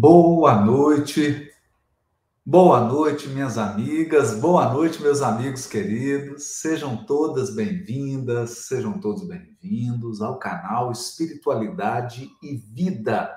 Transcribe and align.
Boa 0.00 0.64
noite, 0.64 1.50
boa 2.46 2.84
noite, 2.84 3.26
minhas 3.26 3.58
amigas, 3.58 4.32
boa 4.38 4.72
noite, 4.72 5.02
meus 5.02 5.22
amigos 5.22 5.66
queridos. 5.66 6.60
Sejam 6.60 7.04
todas 7.04 7.52
bem-vindas, 7.52 8.68
sejam 8.68 9.00
todos 9.00 9.26
bem-vindos 9.26 10.22
ao 10.22 10.38
canal 10.38 10.92
Espiritualidade 10.92 12.30
e 12.40 12.54
Vida. 12.54 13.28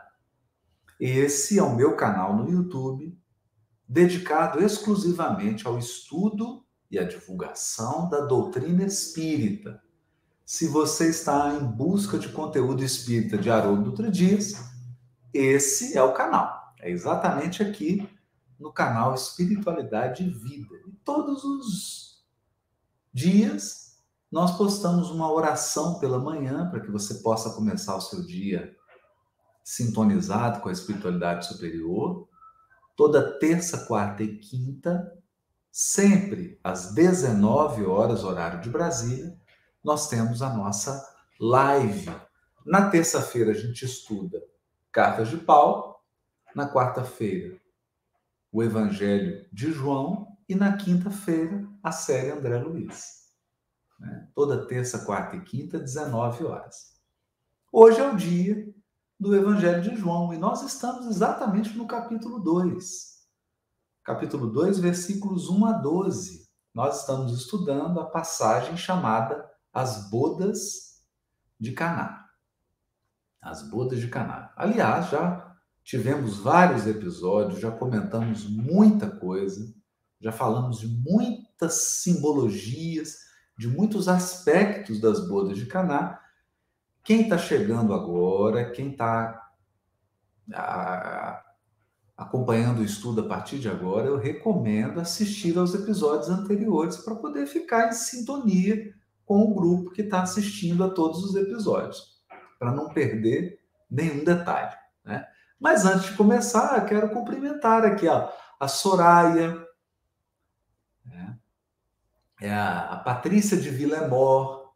Esse 1.00 1.58
é 1.58 1.64
o 1.64 1.76
meu 1.76 1.96
canal 1.96 2.38
no 2.38 2.48
YouTube, 2.48 3.18
dedicado 3.90 4.64
exclusivamente 4.64 5.66
ao 5.66 5.80
estudo 5.80 6.64
e 6.92 7.00
à 7.00 7.04
divulgação 7.04 8.08
da 8.08 8.22
doutrina 8.22 8.84
espírita. 8.86 9.82
Se 10.46 10.68
você 10.68 11.10
está 11.10 11.56
em 11.56 11.66
busca 11.66 12.20
de 12.20 12.30
conteúdo 12.30 12.84
espírita 12.84 13.36
de 13.36 13.50
Haroldo 13.50 13.86
Dutra 13.86 14.12
Dias, 14.12 14.71
esse 15.34 15.98
é 15.98 16.04
o 16.04 16.14
canal. 16.14 16.74
É 16.80 16.90
exatamente 16.90 17.62
aqui 17.62 18.08
no 18.60 18.72
canal 18.72 19.14
Espiritualidade 19.14 20.24
e 20.24 20.30
Vida. 20.30 20.76
E 20.88 20.92
todos 21.04 21.44
os 21.44 22.26
dias 23.14 23.98
nós 24.32 24.58
postamos 24.58 25.10
uma 25.10 25.32
oração 25.32 26.00
pela 26.00 26.18
manhã 26.18 26.70
para 26.70 26.80
que 26.80 26.90
você 26.90 27.16
possa 27.16 27.52
começar 27.52 27.96
o 27.96 28.02
seu 28.02 28.26
dia 28.26 28.76
sintonizado 29.64 30.62
com 30.62 30.70
a 30.70 30.72
espiritualidade 30.72 31.46
superior. 31.46 32.28
Toda 32.96 33.38
terça, 33.40 33.86
quarta 33.86 34.24
e 34.24 34.38
quinta, 34.38 35.12
sempre 35.72 36.60
às 36.64 36.94
19 36.94 37.86
horas, 37.86 38.24
horário 38.24 38.62
de 38.62 38.70
Brasília, 38.70 39.38
nós 39.84 40.08
temos 40.10 40.42
a 40.42 40.54
nossa 40.54 41.04
live. 41.40 42.12
Na 42.66 42.90
terça-feira 42.90 43.52
a 43.52 43.56
gente 43.56 43.84
estuda 43.84 44.42
Cartas 44.92 45.30
de 45.30 45.38
Paulo. 45.38 45.96
Na 46.54 46.70
quarta-feira, 46.70 47.58
o 48.52 48.62
Evangelho 48.62 49.48
de 49.52 49.72
João. 49.72 50.28
E 50.50 50.56
na 50.56 50.76
quinta-feira, 50.76 51.66
a 51.82 51.94
série 51.94 52.32
André 52.32 52.58
Luiz. 52.58 53.30
Né? 53.98 54.28
Toda 54.36 54.68
terça, 54.68 55.06
quarta 55.06 55.38
e 55.38 55.42
quinta, 55.42 55.80
19 55.80 56.44
horas. 56.44 57.00
Hoje 57.72 58.02
é 58.02 58.12
o 58.12 58.18
dia 58.18 58.70
do 59.18 59.34
Evangelho 59.34 59.82
de 59.82 59.96
João 59.96 60.34
e 60.34 60.38
nós 60.38 60.62
estamos 60.62 61.08
exatamente 61.08 61.78
no 61.78 61.88
capítulo 61.88 62.40
2. 62.40 63.22
Capítulo 64.04 64.48
2, 64.48 64.80
versículos 64.80 65.50
1 65.50 65.66
a 65.68 65.72
12. 65.72 66.50
Nós 66.74 67.00
estamos 67.00 67.32
estudando 67.32 68.02
a 68.02 68.10
passagem 68.10 68.76
chamada 68.76 69.50
As 69.72 70.10
Bodas 70.10 71.02
de 71.58 71.72
Caná 71.72 72.21
as 73.42 73.68
bodas 73.68 74.00
de 74.00 74.08
Caná. 74.08 74.54
Aliás, 74.56 75.10
já 75.10 75.56
tivemos 75.84 76.38
vários 76.38 76.86
episódios, 76.86 77.60
já 77.60 77.72
comentamos 77.72 78.48
muita 78.48 79.10
coisa, 79.10 79.74
já 80.20 80.32
falamos 80.32 80.80
de 80.80 80.88
muitas 80.88 81.74
simbologias, 81.74 83.18
de 83.58 83.68
muitos 83.68 84.08
aspectos 84.08 85.02
das 85.02 85.28
bodas 85.28 85.58
de 85.58 85.66
Caná. 85.66 86.20
Quem 87.04 87.24
está 87.24 87.38
chegando 87.38 87.94
agora, 87.94 88.72
quem 88.72 88.92
está 88.92 89.42
acompanhando 92.16 92.82
o 92.82 92.86
estudo 92.86 93.22
a 93.22 93.28
partir 93.28 93.58
de 93.58 93.68
agora, 93.68 94.06
eu 94.08 94.18
recomendo 94.18 95.00
assistir 95.00 95.58
aos 95.58 95.74
episódios 95.74 96.30
anteriores 96.30 96.98
para 96.98 97.16
poder 97.16 97.48
ficar 97.48 97.90
em 97.90 97.94
sintonia 97.94 98.94
com 99.26 99.42
o 99.42 99.56
grupo 99.56 99.92
que 99.92 100.04
está 100.04 100.22
assistindo 100.22 100.84
a 100.84 100.90
todos 100.90 101.24
os 101.24 101.36
episódios 101.36 102.21
para 102.62 102.72
não 102.72 102.90
perder 102.90 103.60
nenhum 103.90 104.24
detalhe. 104.24 104.78
Né? 105.04 105.28
Mas 105.60 105.84
antes 105.84 106.12
de 106.12 106.16
começar, 106.16 106.86
quero 106.86 107.10
cumprimentar 107.10 107.84
aqui 107.84 108.08
ó, 108.08 108.30
a 108.60 108.68
Soraya, 108.68 109.66
né? 111.04 111.40
é 112.40 112.54
a, 112.54 112.82
a 112.92 112.98
Patrícia 113.00 113.58
de 113.58 113.68
Villemor, 113.72 114.76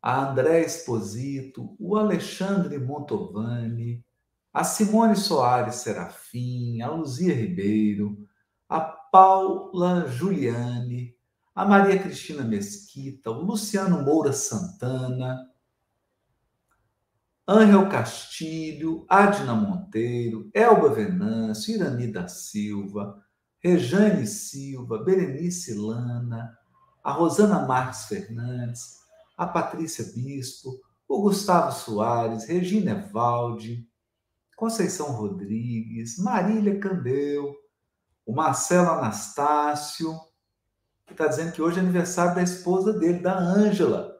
a 0.00 0.30
André 0.30 0.60
Esposito, 0.60 1.74
o 1.80 1.96
Alexandre 1.96 2.78
Montovani, 2.78 4.04
a 4.52 4.62
Simone 4.62 5.16
Soares 5.16 5.76
Serafim, 5.76 6.80
a 6.80 6.90
Luzia 6.90 7.34
Ribeiro, 7.34 8.24
a 8.68 8.80
Paula 8.80 10.06
Juliane, 10.06 11.12
a 11.56 11.64
Maria 11.64 12.00
Cristina 12.00 12.44
Mesquita, 12.44 13.32
o 13.32 13.42
Luciano 13.42 14.00
Moura 14.00 14.32
Santana, 14.32 15.51
Ângel 17.52 17.86
Castilho, 17.90 19.04
Adna 19.08 19.54
Monteiro, 19.54 20.50
Elba 20.54 20.88
Venâncio, 20.88 21.74
Irani 21.74 22.10
da 22.10 22.26
Silva, 22.26 23.22
Rejane 23.62 24.26
Silva, 24.26 25.04
Berenice 25.04 25.74
Lana, 25.74 26.56
a 27.04 27.12
Rosana 27.12 27.66
Marques 27.66 28.06
Fernandes, 28.06 28.96
a 29.36 29.46
Patrícia 29.46 30.02
Bispo, 30.14 30.80
o 31.06 31.20
Gustavo 31.20 31.72
Soares, 31.72 32.46
Regina 32.46 32.92
Evaldi, 32.92 33.86
Conceição 34.56 35.12
Rodrigues, 35.12 36.18
Marília 36.18 36.80
Candeu, 36.80 37.54
o 38.24 38.34
Marcelo 38.34 38.88
Anastácio, 38.92 40.18
que 41.06 41.12
está 41.12 41.26
dizendo 41.26 41.52
que 41.52 41.60
hoje 41.60 41.78
é 41.78 41.82
aniversário 41.82 42.34
da 42.34 42.42
esposa 42.42 42.94
dele, 42.94 43.18
da 43.18 43.36
Ângela, 43.36 44.11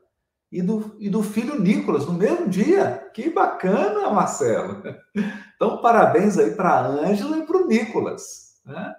e 0.53 0.61
do, 0.61 0.95
e 0.99 1.09
do 1.09 1.23
filho 1.23 1.59
Nicolas 1.59 2.05
no 2.05 2.13
mesmo 2.13 2.47
dia. 2.47 3.11
Que 3.15 3.31
bacana, 3.31 4.11
Marcelo. 4.11 4.83
Então, 5.55 5.81
parabéns 5.81 6.37
aí 6.39 6.57
para 6.57 6.71
a 6.71 6.87
Ângela 6.89 7.39
e 7.39 7.47
para 7.47 7.57
o 7.57 7.69
Nicolas. 7.69 8.61
Né? 8.67 8.97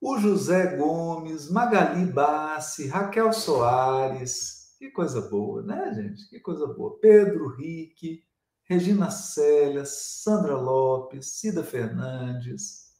O 0.00 0.16
José 0.18 0.76
Gomes, 0.76 1.50
Magali 1.50 2.04
Bassi, 2.06 2.86
Raquel 2.86 3.32
Soares. 3.32 4.76
Que 4.78 4.88
coisa 4.92 5.20
boa, 5.22 5.62
né, 5.62 5.92
gente? 5.94 6.28
Que 6.28 6.38
coisa 6.38 6.64
boa. 6.68 6.96
Pedro 7.00 7.48
Rique, 7.56 8.22
Regina 8.62 9.10
Célia, 9.10 9.84
Sandra 9.84 10.56
Lopes, 10.56 11.40
Cida 11.40 11.64
Fernandes, 11.64 12.92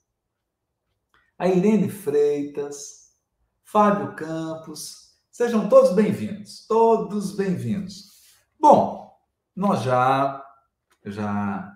a 1.39 1.47
Irene 1.47 1.89
Freitas, 1.89 3.13
Fábio 3.63 4.17
Campos, 4.17 5.12
Sejam 5.33 5.67
todos 5.67 5.95
bem-vindos, 5.95 6.67
todos 6.67 7.35
bem-vindos. 7.35 8.21
Bom, 8.61 9.19
nós 9.57 9.83
já 9.83 10.45
já 11.07 11.73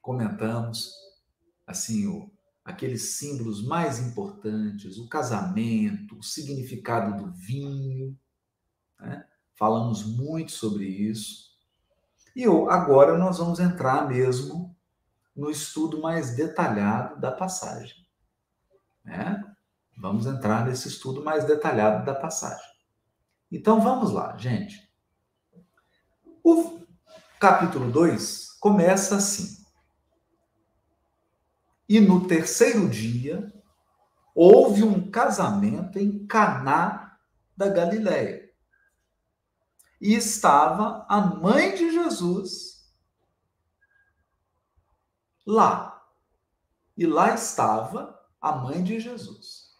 comentamos 0.00 0.92
assim 1.66 2.06
o, 2.06 2.30
aqueles 2.64 3.16
símbolos 3.16 3.66
mais 3.66 3.98
importantes, 3.98 4.96
o 4.96 5.08
casamento, 5.08 6.20
o 6.20 6.22
significado 6.22 7.20
do 7.24 7.32
vinho, 7.32 8.16
né? 9.00 9.26
falamos 9.56 10.04
muito 10.04 10.52
sobre 10.52 10.84
isso. 10.86 11.50
E 12.36 12.44
agora 12.44 13.18
nós 13.18 13.38
vamos 13.38 13.58
entrar 13.58 14.06
mesmo 14.08 14.72
no 15.34 15.50
estudo 15.50 16.00
mais 16.00 16.36
detalhado 16.36 17.20
da 17.20 17.32
passagem. 17.32 18.06
Né? 19.04 19.42
Vamos 19.98 20.26
entrar 20.26 20.64
nesse 20.64 20.86
estudo 20.86 21.24
mais 21.24 21.44
detalhado 21.44 22.06
da 22.06 22.14
passagem. 22.14 22.69
Então 23.50 23.80
vamos 23.80 24.12
lá, 24.12 24.36
gente. 24.36 24.88
O 26.42 26.80
capítulo 27.40 27.90
2 27.90 28.58
começa 28.60 29.16
assim. 29.16 29.64
E 31.88 31.98
no 31.98 32.28
terceiro 32.28 32.88
dia 32.88 33.52
houve 34.34 34.84
um 34.84 35.10
casamento 35.10 35.98
em 35.98 36.26
Caná 36.26 37.18
da 37.56 37.68
Galileia. 37.68 38.48
E 40.00 40.14
estava 40.14 41.04
a 41.08 41.20
mãe 41.20 41.74
de 41.74 41.90
Jesus 41.90 42.88
lá. 45.44 46.00
E 46.96 47.04
lá 47.06 47.34
estava 47.34 48.18
a 48.40 48.52
mãe 48.52 48.82
de 48.82 49.00
Jesus. 49.00 49.76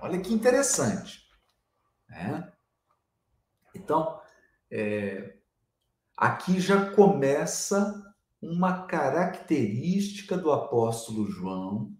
Olha 0.00 0.20
que 0.20 0.32
interessante. 0.32 1.26
Né? 2.08 2.51
Então, 3.74 4.20
é, 4.70 5.36
aqui 6.16 6.60
já 6.60 6.90
começa 6.90 8.02
uma 8.40 8.86
característica 8.86 10.36
do 10.36 10.50
apóstolo 10.52 11.26
João 11.26 11.96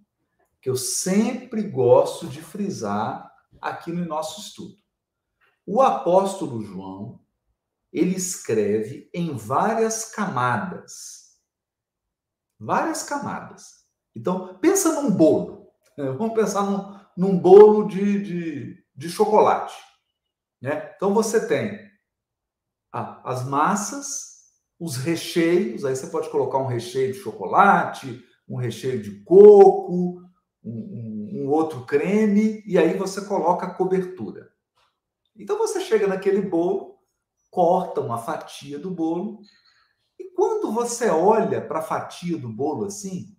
que 0.60 0.70
eu 0.70 0.76
sempre 0.76 1.62
gosto 1.62 2.26
de 2.28 2.40
frisar 2.40 3.30
aqui 3.60 3.92
no 3.92 4.04
nosso 4.04 4.40
estudo. 4.40 4.78
O 5.66 5.82
apóstolo 5.82 6.62
João, 6.62 7.20
ele 7.92 8.14
escreve 8.16 9.10
em 9.12 9.36
várias 9.36 10.04
camadas. 10.04 11.36
Várias 12.58 13.02
camadas. 13.02 13.86
Então, 14.14 14.58
pensa 14.58 15.00
num 15.00 15.10
bolo. 15.10 15.68
Vamos 15.96 16.34
pensar 16.34 16.62
num, 16.62 16.98
num 17.16 17.38
bolo 17.38 17.88
de, 17.88 18.22
de, 18.22 18.84
de 18.94 19.08
chocolate. 19.08 19.74
Né? 20.62 20.92
Então 20.94 21.12
você 21.12 21.44
tem 21.44 21.90
as 22.92 23.44
massas, 23.44 24.42
os 24.78 24.96
recheios, 24.96 25.84
aí 25.84 25.96
você 25.96 26.06
pode 26.06 26.30
colocar 26.30 26.58
um 26.58 26.66
recheio 26.66 27.12
de 27.12 27.18
chocolate, 27.18 28.24
um 28.48 28.56
recheio 28.56 29.02
de 29.02 29.22
coco, 29.24 30.22
um, 30.62 30.70
um, 30.70 31.42
um 31.42 31.48
outro 31.48 31.84
creme, 31.84 32.62
e 32.66 32.78
aí 32.78 32.96
você 32.96 33.24
coloca 33.24 33.66
a 33.66 33.74
cobertura. 33.74 34.52
Então 35.34 35.58
você 35.58 35.80
chega 35.80 36.06
naquele 36.06 36.42
bolo, 36.42 36.98
corta 37.50 38.00
uma 38.00 38.18
fatia 38.18 38.78
do 38.78 38.90
bolo, 38.90 39.40
e 40.18 40.30
quando 40.34 40.70
você 40.70 41.08
olha 41.08 41.66
para 41.66 41.78
a 41.78 41.82
fatia 41.82 42.38
do 42.38 42.50
bolo 42.50 42.84
assim, 42.84 43.36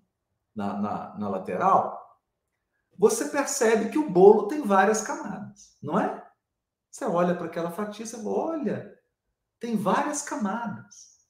na, 0.55 0.73
na, 0.81 1.17
na 1.19 1.29
lateral, 1.29 1.99
você 2.97 3.29
percebe 3.29 3.89
que 3.89 3.99
o 3.99 4.09
bolo 4.09 4.47
tem 4.47 4.61
várias 4.61 5.01
camadas, 5.01 5.77
não 5.81 5.99
é? 5.99 6.22
Você 6.93 7.05
olha 7.05 7.33
para 7.33 7.47
aquela 7.47 7.71
fatia, 7.71 8.05
você 8.05 8.15
fala, 8.15 8.29
olha, 8.29 8.99
tem 9.59 9.75
várias 9.75 10.21
camadas. 10.21 11.25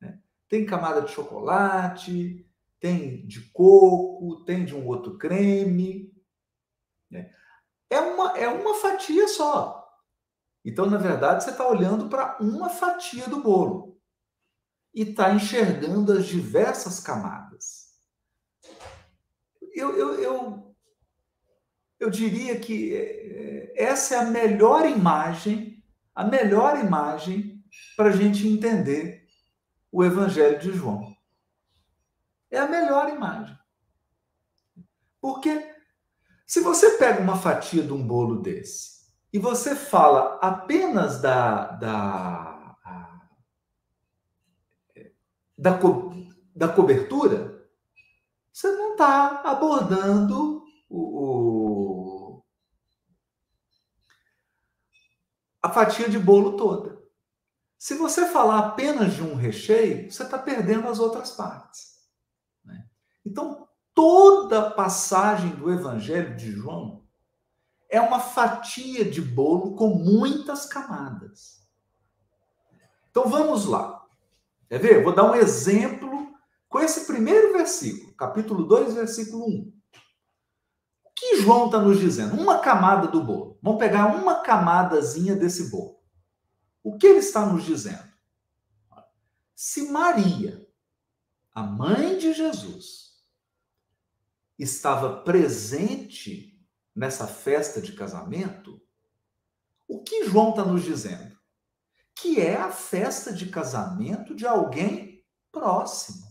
Né? 0.00 0.22
Tem 0.48 0.64
camada 0.64 1.02
de 1.02 1.10
chocolate, 1.10 2.48
tem 2.78 3.26
de 3.26 3.50
coco, 3.50 4.44
tem 4.44 4.64
de 4.64 4.76
um 4.76 4.86
outro 4.86 5.18
creme. 5.18 6.14
Né? 7.10 7.34
É, 7.90 7.98
uma, 7.98 8.38
é 8.38 8.48
uma 8.48 8.76
fatia 8.76 9.26
só. 9.26 9.92
Então, 10.64 10.86
na 10.86 10.98
verdade, 10.98 11.42
você 11.42 11.50
está 11.50 11.66
olhando 11.66 12.08
para 12.08 12.38
uma 12.40 12.68
fatia 12.68 13.26
do 13.26 13.42
bolo 13.42 14.00
e 14.94 15.02
está 15.02 15.34
enxergando 15.34 16.12
as 16.12 16.26
diversas 16.26 17.00
camadas. 17.00 17.88
Eu, 19.74 19.96
eu, 19.96 20.14
eu, 20.20 20.67
eu 21.98 22.10
diria 22.10 22.58
que 22.58 22.94
é, 22.94 23.72
essa 23.76 24.16
é 24.16 24.18
a 24.18 24.24
melhor 24.24 24.88
imagem, 24.88 25.82
a 26.14 26.24
melhor 26.24 26.78
imagem 26.78 27.64
para 27.96 28.08
a 28.08 28.12
gente 28.12 28.46
entender 28.46 29.26
o 29.90 30.04
Evangelho 30.04 30.58
de 30.58 30.72
João. 30.72 31.16
É 32.50 32.58
a 32.58 32.68
melhor 32.68 33.08
imagem. 33.08 33.56
Porque 35.20 35.74
se 36.46 36.60
você 36.60 36.92
pega 36.92 37.20
uma 37.20 37.36
fatia 37.36 37.82
de 37.82 37.92
um 37.92 38.06
bolo 38.06 38.40
desse 38.40 39.06
e 39.32 39.38
você 39.38 39.74
fala 39.74 40.38
apenas 40.40 41.20
da, 41.20 41.72
da, 41.72 42.76
da, 45.56 45.78
co, 45.78 46.14
da 46.54 46.68
cobertura, 46.68 47.68
você 48.52 48.72
não 48.72 48.92
está 48.92 49.42
abordando 49.44 50.62
o, 50.88 50.98
o, 50.98 51.47
a 55.68 55.72
fatia 55.72 56.08
de 56.08 56.18
bolo 56.18 56.56
toda. 56.56 56.98
Se 57.78 57.94
você 57.94 58.26
falar 58.26 58.58
apenas 58.58 59.14
de 59.14 59.22
um 59.22 59.34
recheio, 59.34 60.10
você 60.10 60.22
está 60.22 60.38
perdendo 60.38 60.88
as 60.88 60.98
outras 60.98 61.30
partes. 61.30 61.98
Né? 62.64 62.84
Então, 63.24 63.68
toda 63.94 64.70
passagem 64.70 65.50
do 65.50 65.70
Evangelho 65.72 66.36
de 66.36 66.50
João 66.50 67.04
é 67.88 68.00
uma 68.00 68.20
fatia 68.20 69.04
de 69.04 69.20
bolo 69.20 69.74
com 69.76 69.88
muitas 69.90 70.66
camadas. 70.66 71.66
Então 73.10 73.28
vamos 73.28 73.64
lá. 73.64 74.06
Quer 74.68 74.78
ver? 74.78 75.02
Vou 75.02 75.14
dar 75.14 75.30
um 75.30 75.34
exemplo 75.34 76.34
com 76.68 76.80
esse 76.80 77.06
primeiro 77.06 77.52
versículo, 77.52 78.12
capítulo 78.14 78.64
2, 78.64 78.94
versículo 78.94 79.46
1. 79.46 79.72
Que 81.18 81.40
João 81.42 81.66
está 81.66 81.80
nos 81.80 81.98
dizendo? 81.98 82.40
Uma 82.40 82.60
camada 82.60 83.08
do 83.08 83.22
bolo. 83.22 83.58
Vamos 83.60 83.80
pegar 83.80 84.06
uma 84.14 84.40
camadazinha 84.40 85.34
desse 85.34 85.68
bolo. 85.68 85.98
O 86.80 86.96
que 86.96 87.08
ele 87.08 87.18
está 87.18 87.44
nos 87.44 87.64
dizendo? 87.64 88.06
Se 89.52 89.90
Maria, 89.90 90.64
a 91.52 91.64
mãe 91.64 92.16
de 92.16 92.32
Jesus, 92.32 93.16
estava 94.56 95.22
presente 95.22 96.56
nessa 96.94 97.26
festa 97.26 97.80
de 97.80 97.92
casamento, 97.92 98.80
o 99.88 100.00
que 100.04 100.24
João 100.24 100.50
está 100.50 100.64
nos 100.64 100.84
dizendo? 100.84 101.36
Que 102.14 102.40
é 102.40 102.56
a 102.56 102.70
festa 102.70 103.32
de 103.32 103.46
casamento 103.46 104.36
de 104.36 104.46
alguém 104.46 105.24
próximo. 105.50 106.27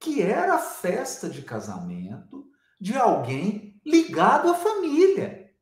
Que 0.00 0.22
era 0.22 0.54
a 0.54 0.58
festa 0.58 1.28
de 1.28 1.42
casamento 1.42 2.50
de 2.80 2.96
alguém 2.96 3.80
ligado 3.84 4.48
à 4.50 4.54
família. 4.54 5.54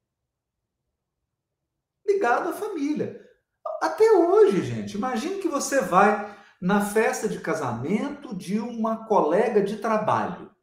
Ligado 2.06 2.50
à 2.50 2.52
família. 2.52 3.29
Até 3.82 4.11
hoje, 4.12 4.62
gente, 4.62 4.96
imagine 4.96 5.40
que 5.40 5.49
você 5.49 5.81
vai 5.81 6.37
na 6.61 6.85
festa 6.85 7.29
de 7.29 7.40
casamento 7.40 8.35
de 8.35 8.58
uma 8.58 9.06
colega 9.06 9.62
de 9.62 9.76
trabalho. 9.76 10.55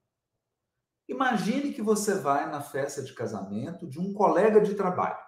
Imagine 1.07 1.71
que 1.71 1.81
você 1.81 2.15
vai 2.15 2.49
na 2.49 2.61
festa 2.61 3.03
de 3.03 3.13
casamento 3.13 3.87
de 3.87 3.99
um 3.99 4.13
colega 4.13 4.59
de 4.59 4.73
trabalho. 4.73 5.23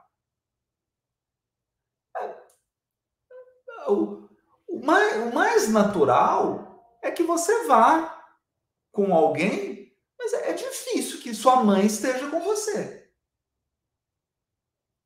É, 2.18 3.90
o, 3.90 4.28
mais, 4.84 5.16
o 5.18 5.34
mais 5.34 5.70
natural 5.70 6.98
é 7.02 7.12
que 7.12 7.24
você 7.24 7.68
vá 7.68 8.17
com 8.98 9.14
alguém, 9.14 9.96
mas 10.18 10.34
é, 10.34 10.50
é 10.50 10.54
difícil 10.54 11.22
que 11.22 11.32
sua 11.32 11.64
mãe 11.64 11.86
esteja 11.86 12.32
com 12.32 12.40
você. 12.40 13.14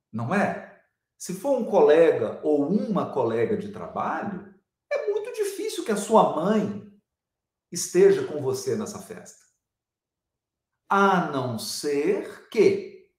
Não 0.09 0.33
é? 0.33 0.81
Se 1.17 1.33
for 1.33 1.59
um 1.59 1.65
colega 1.65 2.39
ou 2.41 2.65
uma 2.69 3.11
colega 3.11 3.57
de 3.57 3.69
trabalho, 3.69 4.55
é 4.89 5.11
muito 5.11 5.33
difícil 5.33 5.83
que 5.83 5.91
a 5.91 5.97
sua 5.97 6.33
mãe 6.33 6.89
esteja 7.69 8.25
com 8.25 8.41
você 8.41 8.77
nessa 8.77 8.99
festa 8.99 9.41
a 10.89 11.31
não 11.31 11.59
ser 11.59 12.49
que 12.49 13.09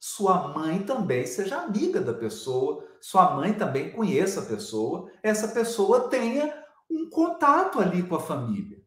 sua 0.00 0.48
mãe 0.48 0.84
também 0.84 1.24
seja 1.24 1.60
amiga 1.60 2.00
da 2.00 2.14
pessoa, 2.14 2.84
sua 3.00 3.34
mãe 3.36 3.52
também 3.52 3.92
conheça 3.92 4.40
a 4.40 4.46
pessoa, 4.46 5.08
essa 5.22 5.48
pessoa 5.48 6.08
tenha 6.08 6.64
um 6.90 7.08
contato 7.08 7.78
ali 7.78 8.04
com 8.04 8.16
a 8.16 8.20
família. 8.20 8.79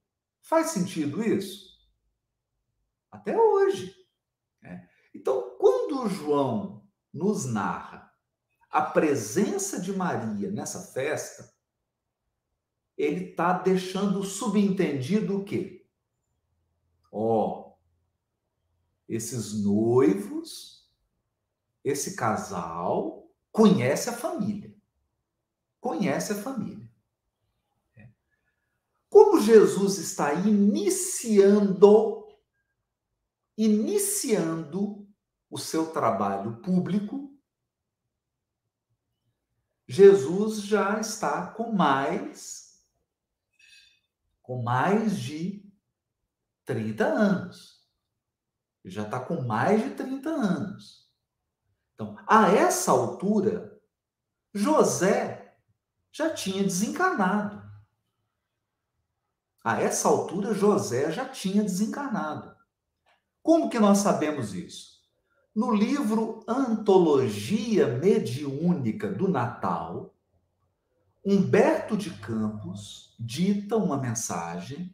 Faz 0.44 0.72
sentido 0.72 1.24
isso? 1.24 1.80
Até 3.10 3.40
hoje. 3.40 3.96
Né? 4.62 4.90
Então, 5.16 5.58
quando 5.58 6.10
João 6.10 6.86
nos 7.14 7.46
narra 7.46 8.14
a 8.70 8.82
presença 8.82 9.80
de 9.80 9.94
Maria 9.94 10.52
nessa 10.52 10.92
festa, 10.92 11.54
ele 12.98 13.30
está 13.30 13.54
deixando 13.54 14.24
subentendido 14.24 15.40
o 15.40 15.46
quê? 15.46 15.88
Ó, 17.12 17.72
oh, 17.72 17.78
esses 19.08 19.54
noivos, 19.64 20.92
esse 21.84 22.16
casal, 22.16 23.32
conhece 23.52 24.10
a 24.10 24.14
família. 24.14 24.76
Conhece 25.80 26.34
a 26.34 26.36
família. 26.36 26.90
Como 29.14 29.40
Jesus 29.40 30.00
está 30.00 30.34
iniciando, 30.34 32.28
iniciando 33.56 35.08
o 35.52 35.60
seu 35.60 35.92
trabalho 35.92 36.58
público, 36.64 37.32
Jesus 39.88 40.64
já 40.64 41.00
está 41.00 41.46
com 41.52 41.72
mais 41.72 42.74
com 44.42 44.64
mais 44.64 45.20
de 45.20 45.64
30 46.66 47.06
anos 47.06 47.84
já 48.86 49.04
está 49.04 49.20
com 49.20 49.42
mais 49.42 49.82
de 49.84 49.92
30 49.92 50.30
anos. 50.30 51.10
Então, 51.94 52.18
a 52.28 52.50
essa 52.52 52.92
altura, 52.92 53.80
José 54.54 55.56
já 56.12 56.34
tinha 56.34 56.64
desencarnado. 56.64 57.63
A 59.64 59.82
essa 59.82 60.10
altura, 60.10 60.54
José 60.54 61.12
já 61.12 61.26
tinha 61.26 61.64
desencarnado. 61.64 62.54
Como 63.42 63.70
que 63.70 63.80
nós 63.80 64.00
sabemos 64.00 64.54
isso? 64.54 65.02
No 65.56 65.72
livro 65.72 66.44
Antologia 66.48 67.88
Mediúnica 67.88 69.08
do 69.08 69.28
Natal, 69.28 70.14
Humberto 71.24 71.96
de 71.96 72.10
Campos 72.10 73.16
dita 73.18 73.78
uma 73.78 73.98
mensagem 73.98 74.94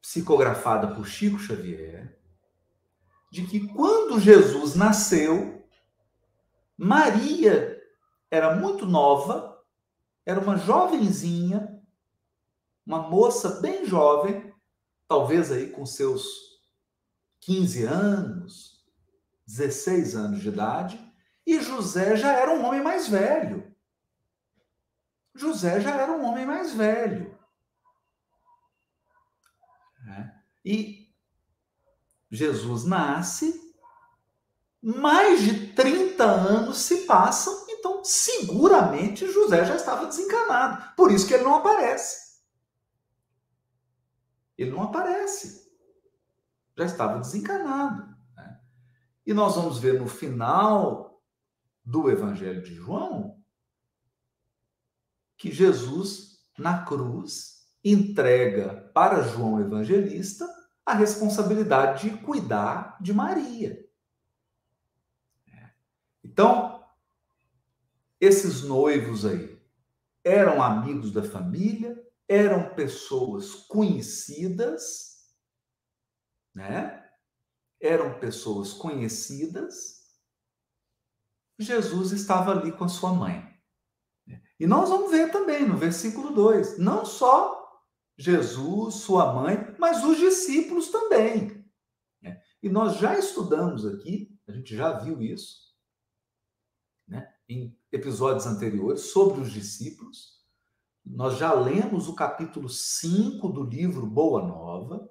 psicografada 0.00 0.94
por 0.94 1.06
Chico 1.06 1.38
Xavier, 1.38 2.16
de 3.30 3.46
que 3.46 3.66
quando 3.68 4.20
Jesus 4.20 4.74
nasceu, 4.74 5.66
Maria 6.76 7.80
era 8.30 8.54
muito 8.54 8.86
nova, 8.86 9.60
era 10.24 10.40
uma 10.40 10.56
jovenzinha, 10.56 11.79
uma 12.86 13.08
moça 13.08 13.60
bem 13.60 13.84
jovem, 13.86 14.52
talvez 15.06 15.50
aí 15.50 15.70
com 15.70 15.84
seus 15.84 16.24
15 17.40 17.84
anos, 17.84 18.84
16 19.46 20.14
anos 20.14 20.40
de 20.40 20.48
idade, 20.48 21.10
E 21.46 21.60
José 21.60 22.16
já 22.16 22.32
era 22.32 22.52
um 22.52 22.64
homem 22.64 22.82
mais 22.82 23.08
velho. 23.08 23.74
José 25.34 25.80
já 25.80 25.94
era 25.96 26.12
um 26.12 26.24
homem 26.24 26.46
mais 26.46 26.72
velho. 26.72 27.36
É. 30.06 30.30
E 30.64 31.12
Jesus 32.30 32.84
nasce, 32.84 33.74
mais 34.82 35.42
de 35.42 35.72
30 35.72 36.24
anos 36.24 36.78
se 36.78 36.98
passam, 37.06 37.66
então 37.68 38.04
seguramente 38.04 39.30
José 39.30 39.64
já 39.64 39.74
estava 39.74 40.06
desencanado. 40.06 40.94
Por 40.94 41.10
isso 41.10 41.26
que 41.26 41.34
ele 41.34 41.44
não 41.44 41.56
aparece. 41.56 42.19
Ele 44.60 44.72
não 44.72 44.82
aparece. 44.82 45.72
Já 46.76 46.84
estava 46.84 47.18
desencanado. 47.18 48.14
Né? 48.36 48.60
E 49.26 49.32
nós 49.32 49.56
vamos 49.56 49.78
ver 49.78 49.98
no 49.98 50.06
final 50.06 51.22
do 51.82 52.10
Evangelho 52.10 52.62
de 52.62 52.74
João 52.74 53.42
que 55.38 55.50
Jesus, 55.50 56.46
na 56.58 56.84
cruz, 56.84 57.66
entrega 57.82 58.90
para 58.92 59.22
João 59.22 59.58
Evangelista 59.58 60.46
a 60.84 60.92
responsabilidade 60.92 62.10
de 62.10 62.18
cuidar 62.18 62.98
de 63.00 63.14
Maria. 63.14 63.88
Então, 66.22 66.84
esses 68.20 68.62
noivos 68.62 69.24
aí 69.24 69.58
eram 70.22 70.62
amigos 70.62 71.10
da 71.10 71.22
família, 71.22 71.98
eram 72.30 72.76
pessoas 72.76 73.52
conhecidas, 73.66 75.26
né? 76.54 77.04
Eram 77.80 78.20
pessoas 78.20 78.72
conhecidas. 78.72 79.98
Jesus 81.58 82.12
estava 82.12 82.52
ali 82.52 82.70
com 82.70 82.84
a 82.84 82.88
sua 82.88 83.12
mãe. 83.12 83.50
E 84.60 84.66
nós 84.66 84.88
vamos 84.88 85.10
ver 85.10 85.32
também 85.32 85.66
no 85.66 85.76
versículo 85.76 86.32
2, 86.32 86.78
não 86.78 87.04
só 87.04 87.82
Jesus, 88.16 88.96
sua 88.96 89.32
mãe, 89.32 89.74
mas 89.76 90.04
os 90.04 90.16
discípulos 90.16 90.88
também. 90.88 91.68
Né? 92.22 92.40
E 92.62 92.68
nós 92.68 92.98
já 92.98 93.18
estudamos 93.18 93.84
aqui, 93.84 94.38
a 94.46 94.52
gente 94.52 94.76
já 94.76 94.92
viu 95.00 95.20
isso, 95.20 95.74
né? 97.08 97.34
em 97.48 97.76
episódios 97.90 98.46
anteriores, 98.46 99.00
sobre 99.06 99.40
os 99.40 99.50
discípulos. 99.50 100.39
Nós 101.04 101.38
já 101.38 101.52
lemos 101.52 102.08
o 102.08 102.14
capítulo 102.14 102.68
5 102.68 103.48
do 103.48 103.62
livro 103.62 104.06
Boa 104.06 104.46
Nova. 104.46 105.08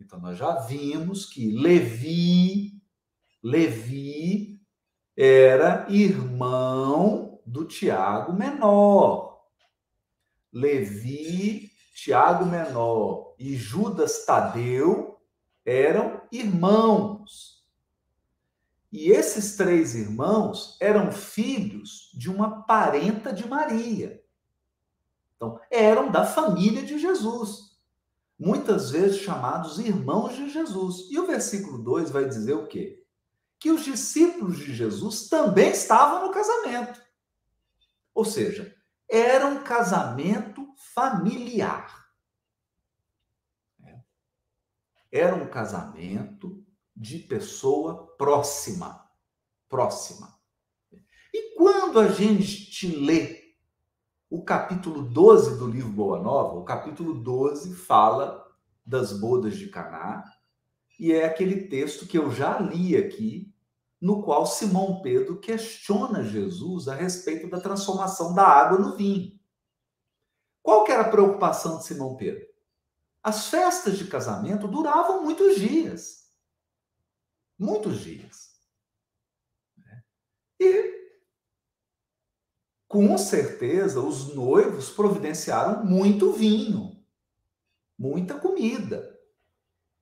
Então, 0.00 0.18
nós 0.18 0.36
já 0.36 0.54
vimos 0.60 1.26
que 1.26 1.52
Levi, 1.52 2.82
Levi 3.42 4.60
era 5.16 5.86
irmão 5.90 7.40
do 7.46 7.64
Tiago 7.64 8.32
menor. 8.32 9.42
Levi, 10.52 11.70
Tiago 11.94 12.46
menor 12.46 13.34
e 13.38 13.54
Judas 13.56 14.24
Tadeu 14.24 15.20
eram 15.64 16.22
irmãos. 16.32 17.62
E 18.90 19.10
esses 19.10 19.56
três 19.56 19.94
irmãos 19.94 20.76
eram 20.80 21.10
filhos 21.10 22.10
de 22.14 22.30
uma 22.30 22.62
parenta 22.64 23.32
de 23.32 23.48
Maria. 23.48 24.21
Então, 25.42 25.60
eram 25.72 26.08
da 26.08 26.24
família 26.24 26.84
de 26.84 27.00
Jesus, 27.00 27.76
muitas 28.38 28.92
vezes 28.92 29.22
chamados 29.22 29.80
irmãos 29.80 30.36
de 30.36 30.48
Jesus. 30.48 31.10
E 31.10 31.18
o 31.18 31.26
versículo 31.26 31.78
2 31.78 32.12
vai 32.12 32.28
dizer 32.28 32.52
o 32.52 32.68
quê? 32.68 33.04
Que 33.58 33.72
os 33.72 33.84
discípulos 33.84 34.58
de 34.58 34.72
Jesus 34.72 35.28
também 35.28 35.72
estavam 35.72 36.28
no 36.28 36.32
casamento. 36.32 37.02
Ou 38.14 38.24
seja, 38.24 38.72
era 39.10 39.44
um 39.48 39.64
casamento 39.64 40.64
familiar. 40.94 42.06
Era 45.10 45.34
um 45.34 45.48
casamento 45.48 46.64
de 46.94 47.18
pessoa 47.18 48.14
próxima. 48.16 49.10
Próxima. 49.68 50.38
E 51.34 51.56
quando 51.56 51.98
a 51.98 52.06
gente 52.06 52.86
lê 52.86 53.41
o 54.32 54.42
capítulo 54.42 55.02
12 55.02 55.58
do 55.58 55.66
livro 55.66 55.90
Boa 55.90 56.18
Nova, 56.18 56.56
o 56.56 56.64
capítulo 56.64 57.22
12 57.22 57.74
fala 57.74 58.50
das 58.82 59.12
bodas 59.12 59.58
de 59.58 59.68
Caná, 59.68 60.24
e 60.98 61.12
é 61.12 61.26
aquele 61.26 61.68
texto 61.68 62.06
que 62.06 62.16
eu 62.16 62.30
já 62.30 62.58
li 62.58 62.96
aqui, 62.96 63.54
no 64.00 64.22
qual 64.22 64.46
Simão 64.46 65.02
Pedro 65.02 65.38
questiona 65.38 66.24
Jesus 66.24 66.88
a 66.88 66.94
respeito 66.94 67.46
da 67.46 67.60
transformação 67.60 68.34
da 68.34 68.42
água 68.42 68.78
no 68.78 68.96
vinho. 68.96 69.38
Qual 70.62 70.84
que 70.84 70.92
era 70.92 71.02
a 71.02 71.10
preocupação 71.10 71.76
de 71.76 71.84
Simão 71.84 72.16
Pedro? 72.16 72.46
As 73.22 73.48
festas 73.48 73.98
de 73.98 74.06
casamento 74.06 74.66
duravam 74.66 75.22
muitos 75.22 75.56
dias. 75.56 76.30
Muitos 77.58 78.00
dias. 78.00 78.52
E 80.58 81.01
com 82.92 83.16
certeza 83.16 84.02
os 84.02 84.34
noivos 84.34 84.90
providenciaram 84.90 85.82
muito 85.82 86.30
vinho, 86.30 87.02
muita 87.98 88.38
comida. 88.38 89.18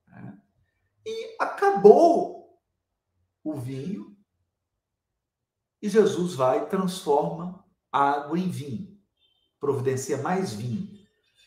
Né? 0.05 0.37
E 1.05 1.37
acabou 1.39 2.59
o 3.41 3.53
vinho 3.53 4.13
e 5.81 5.87
Jesus 5.87 6.33
vai 6.33 6.63
e 6.63 6.65
transforma 6.65 7.65
água 7.89 8.37
em 8.37 8.49
vinho, 8.49 8.99
providencia 9.57 10.17
mais 10.17 10.51
vinho. 10.51 10.91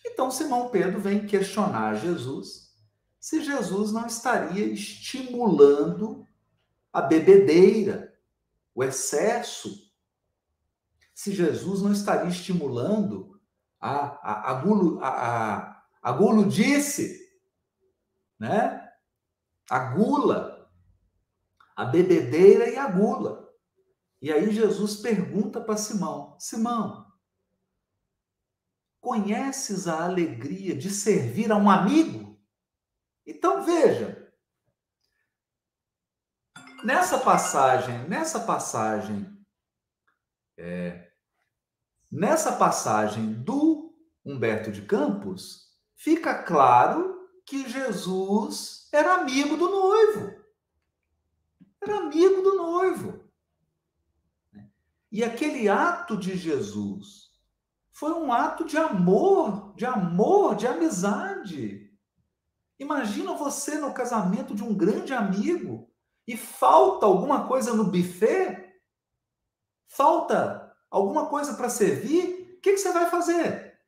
Então 0.02 0.30
Simão 0.30 0.70
Pedro 0.70 0.98
vem 0.98 1.26
questionar 1.26 1.96
Jesus 1.96 2.72
se 3.20 3.44
Jesus 3.44 3.92
não 3.92 4.06
estaria 4.06 4.64
estimulando 4.64 6.26
a 6.90 7.02
bebedeira, 7.02 8.18
o 8.74 8.82
excesso 8.82 9.92
se 11.14 11.32
Jesus 11.32 11.80
não 11.80 11.92
estaria 11.92 12.28
estimulando 12.28 13.40
a, 13.80 13.90
a, 13.92 14.50
a, 14.50 14.54
gulo, 14.54 14.98
a, 15.00 15.86
a, 16.02 16.12
guludice, 16.12 17.20
né? 18.38 18.92
a 19.70 19.78
gula, 19.94 20.68
a 21.76 21.84
bebedeira 21.84 22.68
e 22.68 22.76
a 22.76 22.88
gula. 22.88 23.48
E 24.20 24.32
aí 24.32 24.52
Jesus 24.52 24.96
pergunta 24.96 25.60
para 25.60 25.76
Simão: 25.76 26.36
Simão, 26.40 27.06
conheces 29.00 29.86
a 29.86 30.04
alegria 30.04 30.74
de 30.74 30.90
servir 30.90 31.52
a 31.52 31.56
um 31.56 31.70
amigo? 31.70 32.42
Então 33.24 33.64
veja, 33.64 34.32
nessa 36.82 37.18
passagem, 37.18 38.08
nessa 38.08 38.40
passagem 38.40 39.33
é, 40.56 41.10
nessa 42.10 42.52
passagem 42.52 43.32
do 43.32 43.94
Humberto 44.24 44.70
de 44.70 44.82
Campos, 44.82 45.72
fica 45.96 46.42
claro 46.42 47.28
que 47.44 47.68
Jesus 47.68 48.88
era 48.92 49.14
amigo 49.14 49.56
do 49.56 49.68
noivo. 49.68 50.44
Era 51.82 51.98
amigo 51.98 52.40
do 52.42 52.54
noivo. 52.54 53.24
E 55.12 55.22
aquele 55.22 55.68
ato 55.68 56.16
de 56.16 56.36
Jesus 56.36 57.30
foi 57.92 58.12
um 58.12 58.32
ato 58.32 58.64
de 58.64 58.76
amor, 58.76 59.74
de 59.76 59.86
amor, 59.86 60.56
de 60.56 60.66
amizade. 60.66 61.92
Imagina 62.78 63.34
você 63.34 63.78
no 63.78 63.92
casamento 63.92 64.54
de 64.54 64.64
um 64.64 64.74
grande 64.74 65.12
amigo 65.12 65.88
e 66.26 66.36
falta 66.36 67.06
alguma 67.06 67.46
coisa 67.46 67.72
no 67.72 67.84
buffet 67.84 68.63
Falta 69.94 70.76
alguma 70.90 71.26
coisa 71.26 71.54
para 71.54 71.70
servir? 71.70 72.56
O 72.56 72.60
que, 72.60 72.72
que 72.72 72.78
você 72.78 72.90
vai 72.90 73.08
fazer? 73.08 73.78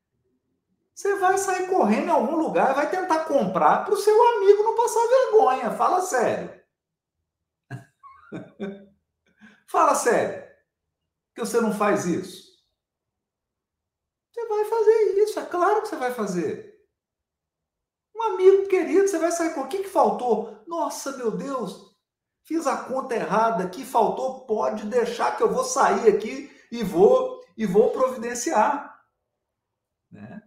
Você 0.94 1.16
vai 1.16 1.36
sair 1.36 1.68
correndo 1.68 2.06
em 2.06 2.10
algum 2.10 2.36
lugar, 2.36 2.74
vai 2.74 2.88
tentar 2.88 3.24
comprar 3.24 3.84
para 3.84 3.92
o 3.92 3.96
seu 3.96 4.14
amigo 4.36 4.62
não 4.62 4.76
passar 4.76 5.06
vergonha. 5.06 5.70
Fala 5.72 6.00
sério. 6.00 6.64
Fala 9.68 9.94
sério. 9.96 10.46
Que 11.34 11.40
você 11.40 11.60
não 11.60 11.72
faz 11.72 12.06
isso? 12.06 12.56
Você 14.32 14.46
vai 14.46 14.64
fazer 14.64 15.22
isso, 15.22 15.40
é 15.40 15.46
claro 15.46 15.82
que 15.82 15.88
você 15.88 15.96
vai 15.96 16.14
fazer. 16.14 16.86
Um 18.14 18.22
amigo 18.22 18.68
querido, 18.68 19.08
você 19.08 19.18
vai 19.18 19.32
sair 19.32 19.54
com 19.54 19.62
o 19.62 19.68
que, 19.68 19.82
que 19.82 19.88
faltou? 19.88 20.62
Nossa, 20.66 21.16
meu 21.16 21.30
Deus, 21.32 21.85
Fiz 22.46 22.64
a 22.64 22.76
conta 22.76 23.16
errada 23.16 23.64
aqui, 23.64 23.84
faltou, 23.84 24.46
pode 24.46 24.86
deixar 24.86 25.36
que 25.36 25.42
eu 25.42 25.52
vou 25.52 25.64
sair 25.64 26.08
aqui 26.08 26.48
e 26.70 26.84
vou 26.84 27.44
e 27.56 27.66
vou 27.66 27.90
providenciar. 27.90 29.02
Né? 30.08 30.40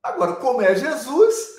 Agora, 0.00 0.36
como 0.36 0.62
é 0.62 0.76
Jesus, 0.76 1.56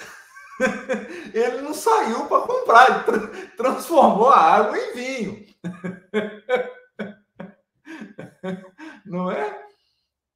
ele 1.34 1.64
não 1.64 1.74
saiu 1.74 2.28
para 2.28 2.48
comprar, 2.48 2.90
ele 2.90 3.04
tra 3.04 3.28
transformou 3.58 4.30
a 4.30 4.40
água 4.40 4.78
em 4.78 4.94
vinho. 4.94 5.46
Não 9.06 9.30
é? 9.30 9.68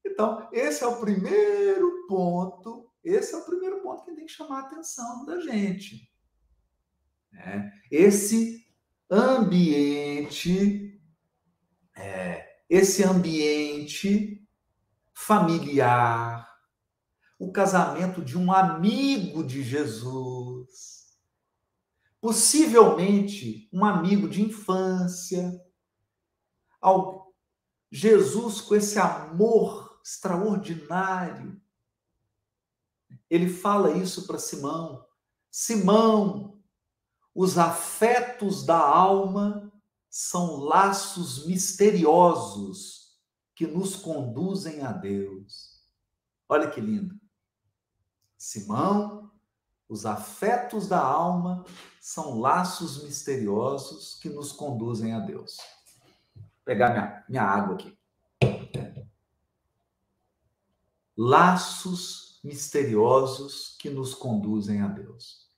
Então, 0.05 0.49
esse 0.51 0.83
é 0.83 0.87
o 0.87 0.99
primeiro 0.99 2.05
ponto, 2.07 2.91
esse 3.01 3.33
é 3.33 3.37
o 3.37 3.45
primeiro 3.45 3.81
ponto 3.81 4.03
que 4.03 4.13
tem 4.13 4.25
que 4.25 4.31
chamar 4.31 4.57
a 4.57 4.65
atenção 4.65 5.23
da 5.25 5.39
gente. 5.39 6.10
É, 7.33 7.71
esse 7.89 8.65
ambiente, 9.09 11.01
é, 11.95 12.63
esse 12.69 13.03
ambiente 13.03 14.47
familiar, 15.13 16.49
o 17.37 17.51
casamento 17.51 18.23
de 18.23 18.37
um 18.37 18.51
amigo 18.51 19.43
de 19.43 19.63
Jesus, 19.63 21.17
possivelmente 22.21 23.67
um 23.73 23.83
amigo 23.83 24.29
de 24.29 24.41
infância, 24.41 25.59
Jesus 27.91 28.61
com 28.61 28.75
esse 28.75 28.97
amor 28.97 29.99
extraordinário. 30.03 31.61
Ele 33.29 33.49
fala 33.49 33.91
isso 33.91 34.25
para 34.25 34.39
Simão. 34.39 35.05
Simão, 35.49 36.60
os 37.33 37.57
afetos 37.57 38.65
da 38.65 38.77
alma 38.77 39.71
são 40.09 40.57
laços 40.57 41.45
misteriosos 41.45 43.17
que 43.55 43.65
nos 43.65 43.95
conduzem 43.95 44.81
a 44.81 44.91
Deus. 44.91 45.81
Olha 46.49 46.69
que 46.69 46.81
lindo. 46.81 47.17
Simão, 48.37 49.31
os 49.87 50.05
afetos 50.05 50.87
da 50.87 50.99
alma 50.99 51.63
são 51.99 52.39
laços 52.39 53.03
misteriosos 53.03 54.15
que 54.15 54.29
nos 54.29 54.51
conduzem 54.51 55.13
a 55.13 55.19
Deus. 55.19 55.57
Vou 56.35 56.45
pegar 56.65 56.89
minha, 56.91 57.25
minha 57.29 57.43
água 57.43 57.75
aqui. 57.75 57.97
Laços 61.15 62.39
misteriosos 62.43 63.77
que 63.79 63.89
nos 63.89 64.13
conduzem 64.13 64.81
a 64.81 64.87
Deus. 64.87 65.49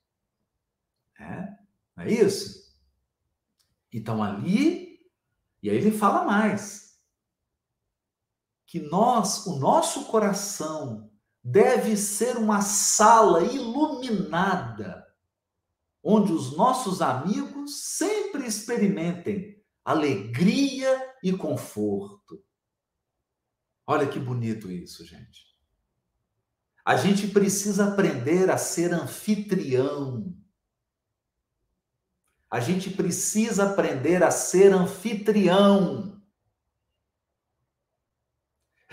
É? 1.18 1.63
Não 1.96 2.04
é 2.04 2.12
isso? 2.12 2.74
Então 3.92 4.24
ali, 4.24 5.00
e 5.62 5.70
aí 5.70 5.78
ele 5.78 5.92
fala 5.92 6.24
mais, 6.24 7.00
que 8.66 8.80
nós, 8.80 9.46
o 9.46 9.60
nosso 9.60 10.06
coração 10.06 11.12
deve 11.44 11.96
ser 11.96 12.38
uma 12.38 12.62
sala 12.62 13.44
iluminada, 13.44 15.06
onde 16.02 16.32
os 16.32 16.58
nossos 16.58 17.02
amigos 17.02 17.84
sempre 17.96 18.48
experimentem 18.48 19.62
alegria 19.86 21.14
e 21.24 21.32
conforto. 21.34 22.44
Olha 23.86 24.08
que 24.08 24.20
bonito 24.20 24.72
isso, 24.72 25.06
gente. 25.06 25.54
A 26.86 26.96
gente 26.98 27.28
precisa 27.28 27.90
aprender 27.90 28.50
a 28.50 28.58
ser 28.58 28.94
anfitrião. 28.94 30.36
A 32.54 32.60
gente 32.60 32.92
precisa 32.92 33.72
aprender 33.72 34.22
a 34.22 34.30
ser 34.30 34.72
anfitrião 34.74 36.14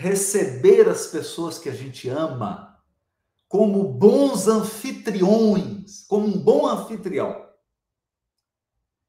receber 0.01 0.89
as 0.89 1.05
pessoas 1.05 1.59
que 1.59 1.69
a 1.69 1.73
gente 1.73 2.09
ama 2.09 2.75
como 3.47 3.83
bons 3.83 4.47
anfitriões, 4.47 6.03
como 6.07 6.25
um 6.25 6.39
bom 6.39 6.65
anfitrião. 6.65 7.47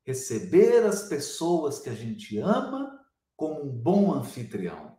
Receber 0.05 0.85
as 0.85 1.05
pessoas 1.05 1.79
que 1.79 1.89
a 1.89 1.95
gente 1.95 2.37
ama 2.37 3.01
como 3.35 3.65
um 3.65 3.71
bom 3.71 4.13
anfitrião. 4.13 4.99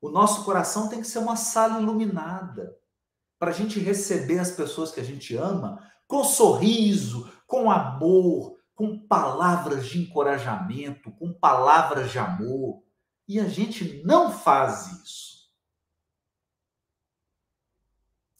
O 0.00 0.08
nosso 0.08 0.44
coração 0.44 0.88
tem 0.88 1.00
que 1.00 1.08
ser 1.08 1.18
uma 1.18 1.34
sala 1.34 1.80
iluminada 1.80 2.78
para 3.40 3.50
a 3.50 3.54
gente 3.54 3.80
receber 3.80 4.38
as 4.38 4.52
pessoas 4.52 4.92
que 4.92 5.00
a 5.00 5.04
gente 5.04 5.34
ama 5.34 5.84
com 6.06 6.22
sorriso, 6.22 7.28
com 7.52 7.70
amor, 7.70 8.58
com 8.74 9.06
palavras 9.06 9.86
de 9.86 10.00
encorajamento, 10.00 11.12
com 11.12 11.34
palavras 11.34 12.10
de 12.10 12.18
amor. 12.18 12.82
E 13.28 13.38
a 13.38 13.46
gente 13.46 14.02
não 14.06 14.32
faz 14.32 14.90
isso. 14.90 15.52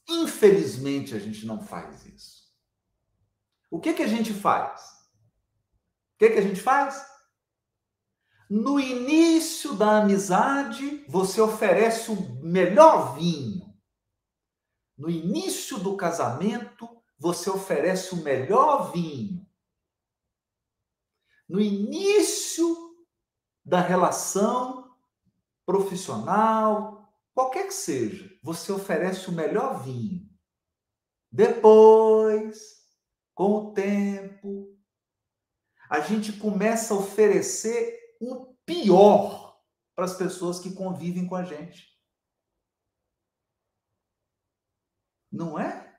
Infelizmente, 0.08 1.14
a 1.14 1.18
gente 1.18 1.44
não 1.44 1.60
faz 1.60 2.06
isso. 2.06 2.50
O 3.70 3.78
que, 3.78 3.92
que 3.92 4.02
a 4.02 4.08
gente 4.08 4.32
faz? 4.32 4.80
O 6.14 6.18
que, 6.18 6.30
que 6.30 6.38
a 6.38 6.42
gente 6.42 6.62
faz? 6.62 7.04
No 8.48 8.80
início 8.80 9.74
da 9.74 9.98
amizade, 9.98 11.04
você 11.06 11.38
oferece 11.38 12.10
o 12.10 12.42
melhor 12.42 13.14
vinho. 13.14 13.76
No 14.96 15.10
início 15.10 15.78
do 15.78 15.98
casamento, 15.98 17.01
você 17.22 17.48
oferece 17.48 18.14
o 18.14 18.24
melhor 18.24 18.90
vinho. 18.90 19.48
No 21.48 21.60
início 21.60 22.66
da 23.64 23.80
relação 23.80 24.92
profissional, 25.64 27.16
qualquer 27.32 27.68
que 27.68 27.74
seja, 27.74 28.28
você 28.42 28.72
oferece 28.72 29.28
o 29.28 29.32
melhor 29.32 29.84
vinho. 29.84 30.28
Depois, 31.30 32.82
com 33.34 33.52
o 33.52 33.72
tempo, 33.72 34.76
a 35.88 36.00
gente 36.00 36.32
começa 36.32 36.92
a 36.92 36.98
oferecer 36.98 38.16
o 38.20 38.52
pior 38.66 39.62
para 39.94 40.06
as 40.06 40.16
pessoas 40.16 40.58
que 40.58 40.74
convivem 40.74 41.28
com 41.28 41.36
a 41.36 41.44
gente. 41.44 41.96
Não 45.30 45.56
é? 45.56 45.91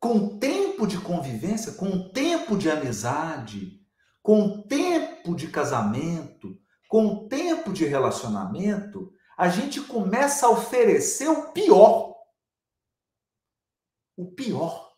Com 0.00 0.38
tempo 0.38 0.86
de 0.86 0.98
convivência, 0.98 1.72
com 1.74 2.10
tempo 2.10 2.56
de 2.56 2.70
amizade, 2.70 3.78
com 4.22 4.62
tempo 4.62 5.36
de 5.36 5.48
casamento, 5.48 6.58
com 6.88 7.28
tempo 7.28 7.72
de 7.72 7.84
relacionamento, 7.84 9.12
a 9.36 9.48
gente 9.48 9.80
começa 9.80 10.46
a 10.46 10.50
oferecer 10.50 11.28
o 11.28 11.52
pior. 11.52 12.16
O 14.16 14.32
pior. 14.32 14.90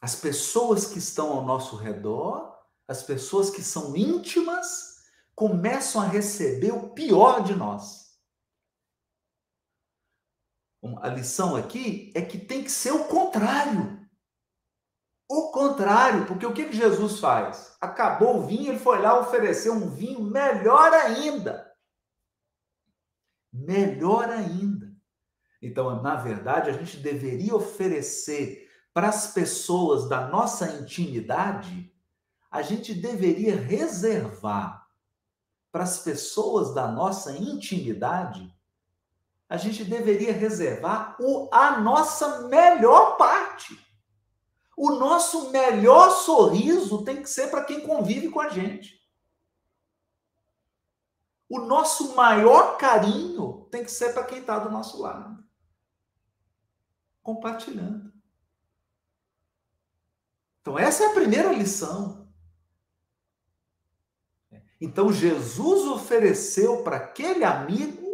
As 0.00 0.14
pessoas 0.14 0.86
que 0.86 0.98
estão 0.98 1.32
ao 1.32 1.44
nosso 1.44 1.76
redor, 1.76 2.56
as 2.86 3.02
pessoas 3.02 3.50
que 3.50 3.62
são 3.62 3.96
íntimas, 3.96 4.96
começam 5.34 6.00
a 6.00 6.06
receber 6.06 6.72
o 6.72 6.90
pior 6.90 7.42
de 7.42 7.54
nós. 7.54 8.05
A 11.00 11.08
lição 11.08 11.56
aqui 11.56 12.12
é 12.14 12.22
que 12.22 12.38
tem 12.38 12.62
que 12.62 12.70
ser 12.70 12.92
o 12.92 13.04
contrário. 13.04 14.06
O 15.28 15.50
contrário, 15.50 16.26
porque 16.26 16.46
o 16.46 16.52
que, 16.52 16.66
que 16.66 16.76
Jesus 16.76 17.18
faz? 17.18 17.76
Acabou 17.80 18.38
o 18.38 18.46
vinho, 18.46 18.70
ele 18.70 18.78
foi 18.78 19.00
lá 19.00 19.18
oferecer 19.18 19.70
um 19.70 19.90
vinho 19.90 20.22
melhor 20.22 20.92
ainda. 20.92 21.72
Melhor 23.52 24.28
ainda. 24.30 24.94
Então, 25.60 26.00
na 26.02 26.14
verdade, 26.14 26.70
a 26.70 26.72
gente 26.72 26.98
deveria 26.98 27.56
oferecer 27.56 28.70
para 28.94 29.08
as 29.08 29.32
pessoas 29.32 30.08
da 30.08 30.28
nossa 30.28 30.70
intimidade, 30.80 31.92
a 32.50 32.62
gente 32.62 32.94
deveria 32.94 33.54
reservar 33.54 34.86
para 35.70 35.82
as 35.82 35.98
pessoas 35.98 36.72
da 36.72 36.90
nossa 36.90 37.32
intimidade, 37.36 38.55
a 39.48 39.56
gente 39.56 39.84
deveria 39.84 40.32
reservar 40.32 41.16
o, 41.20 41.48
a 41.52 41.80
nossa 41.80 42.48
melhor 42.48 43.16
parte. 43.16 43.78
O 44.76 44.90
nosso 44.90 45.50
melhor 45.50 46.10
sorriso 46.10 47.04
tem 47.04 47.22
que 47.22 47.30
ser 47.30 47.48
para 47.48 47.64
quem 47.64 47.80
convive 47.80 48.28
com 48.28 48.40
a 48.40 48.48
gente. 48.48 48.96
O 51.48 51.60
nosso 51.60 52.14
maior 52.16 52.76
carinho 52.76 53.68
tem 53.70 53.84
que 53.84 53.90
ser 53.90 54.12
para 54.12 54.24
quem 54.24 54.38
está 54.38 54.58
do 54.58 54.70
nosso 54.70 55.00
lado. 55.00 55.44
Compartilhando. 57.22 58.12
Então, 60.60 60.76
essa 60.76 61.04
é 61.04 61.06
a 61.06 61.14
primeira 61.14 61.52
lição. 61.52 62.28
Então, 64.80 65.12
Jesus 65.12 65.88
ofereceu 65.88 66.82
para 66.82 66.96
aquele 66.96 67.44
amigo 67.44 68.05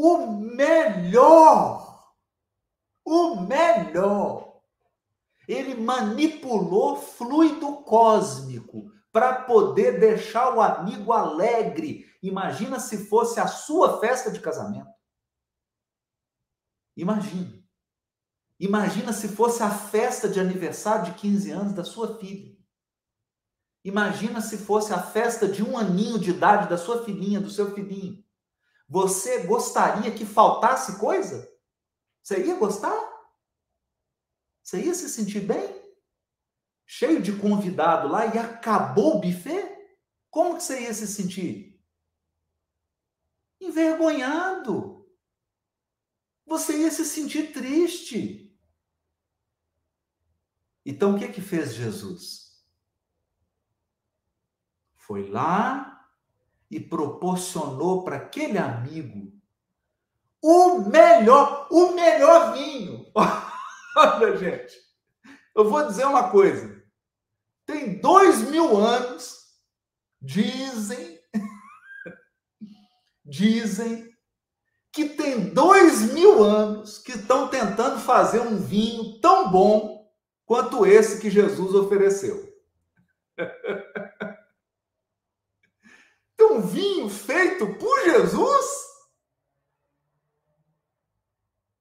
o 0.00 0.26
melhor 0.40 1.88
o 3.08 3.40
melhor. 3.40 4.60
Ele 5.46 5.74
manipulou 5.74 6.96
fluido 6.96 7.78
cósmico 7.78 8.92
para 9.10 9.42
poder 9.44 9.98
deixar 9.98 10.54
o 10.54 10.60
amigo 10.60 11.12
alegre. 11.12 12.06
Imagina 12.22 12.78
se 12.78 13.06
fosse 13.06 13.40
a 13.40 13.46
sua 13.46 13.98
festa 13.98 14.30
de 14.30 14.40
casamento. 14.40 14.90
Imagina. 16.94 17.64
Imagina 18.60 19.12
se 19.12 19.28
fosse 19.28 19.62
a 19.62 19.70
festa 19.70 20.28
de 20.28 20.38
aniversário 20.38 21.12
de 21.12 21.18
15 21.18 21.50
anos 21.50 21.72
da 21.72 21.84
sua 21.84 22.18
filha. 22.18 22.54
Imagina 23.84 24.42
se 24.42 24.58
fosse 24.58 24.92
a 24.92 25.00
festa 25.00 25.48
de 25.48 25.62
um 25.62 25.78
aninho 25.78 26.18
de 26.18 26.30
idade 26.30 26.68
da 26.68 26.76
sua 26.76 27.04
filhinha, 27.04 27.40
do 27.40 27.48
seu 27.48 27.72
filhinho. 27.74 28.22
Você 28.88 29.46
gostaria 29.46 30.14
que 30.14 30.24
faltasse 30.24 30.98
coisa? 30.98 31.46
Você 32.22 32.46
ia 32.46 32.56
gostar? 32.56 32.96
Você 34.62 34.82
ia 34.82 34.94
se 34.94 35.08
sentir 35.10 35.40
bem? 35.40 35.76
Cheio 36.86 37.20
de 37.20 37.38
convidado 37.38 38.08
lá 38.08 38.26
e 38.26 38.38
acabou 38.38 39.16
o 39.16 39.20
buffet? 39.20 39.76
Como 40.30 40.56
que 40.56 40.62
você 40.62 40.82
ia 40.82 40.94
se 40.94 41.06
sentir? 41.06 41.78
Envergonhado. 43.60 45.06
Você 46.46 46.78
ia 46.78 46.90
se 46.90 47.04
sentir 47.04 47.52
triste. 47.52 48.58
Então 50.84 51.14
o 51.14 51.18
que 51.18 51.28
que 51.28 51.42
fez 51.42 51.74
Jesus? 51.74 52.66
Foi 54.96 55.28
lá 55.28 55.97
e 56.70 56.78
proporcionou 56.78 58.04
para 58.04 58.16
aquele 58.16 58.58
amigo 58.58 59.32
o 60.42 60.80
melhor, 60.80 61.66
o 61.70 61.92
melhor 61.94 62.52
vinho. 62.54 63.06
Olha, 63.96 64.36
gente, 64.36 64.74
eu 65.54 65.68
vou 65.68 65.86
dizer 65.86 66.06
uma 66.06 66.30
coisa. 66.30 66.82
Tem 67.66 67.98
dois 68.00 68.48
mil 68.48 68.76
anos, 68.76 69.46
dizem, 70.20 71.20
dizem 73.24 74.08
que 74.92 75.08
tem 75.08 75.50
dois 75.50 76.12
mil 76.12 76.42
anos 76.42 76.98
que 76.98 77.12
estão 77.12 77.48
tentando 77.48 78.00
fazer 78.00 78.40
um 78.40 78.56
vinho 78.56 79.20
tão 79.20 79.50
bom 79.50 80.10
quanto 80.46 80.86
esse 80.86 81.20
que 81.20 81.30
Jesus 81.30 81.74
ofereceu. 81.74 82.48
Então, 86.48 86.66
vinho 86.66 87.10
feito 87.10 87.66
por 87.78 88.04
Jesus? 88.04 88.66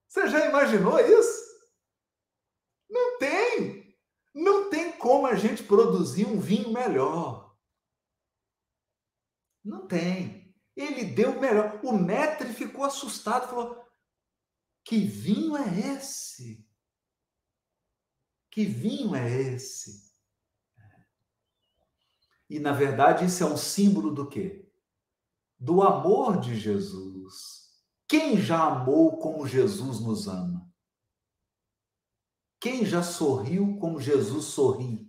Você 0.10 0.28
já 0.28 0.46
imaginou 0.46 1.00
isso? 1.00 1.48
Não 2.90 3.18
tem. 3.18 3.98
Não 4.36 4.70
tem 4.70 4.98
como 4.98 5.26
a 5.26 5.36
gente 5.36 5.64
produzir 5.64 6.26
um 6.26 6.38
vinho 6.38 6.74
melhor. 6.74 7.58
Não 9.64 9.88
tem. 9.88 10.54
Ele 10.76 11.06
deu 11.06 11.40
melhor. 11.40 11.80
O 11.82 11.94
Metre 11.94 12.54
ficou 12.54 12.84
assustado, 12.84 13.48
falou: 13.48 13.88
Que 14.84 15.00
vinho 15.00 15.56
é 15.56 15.96
esse? 15.96 16.68
Que 18.52 18.66
vinho 18.66 19.16
é 19.16 19.32
esse? 19.32 20.07
E 22.50 22.60
na 22.60 22.72
verdade 22.72 23.26
isso 23.26 23.44
é 23.44 23.46
um 23.46 23.58
símbolo 23.58 24.14
do 24.14 24.28
quê? 24.28 24.70
Do 25.60 25.82
amor 25.82 26.40
de 26.40 26.58
Jesus. 26.58 27.68
Quem 28.08 28.42
já 28.42 28.64
amou 28.64 29.18
como 29.18 29.46
Jesus 29.46 30.00
nos 30.00 30.28
ama? 30.28 30.72
Quem 32.60 32.86
já 32.86 33.04
sorriu 33.04 33.78
como 33.80 34.00
Jesus 34.00 34.46
sorri? 34.46 35.08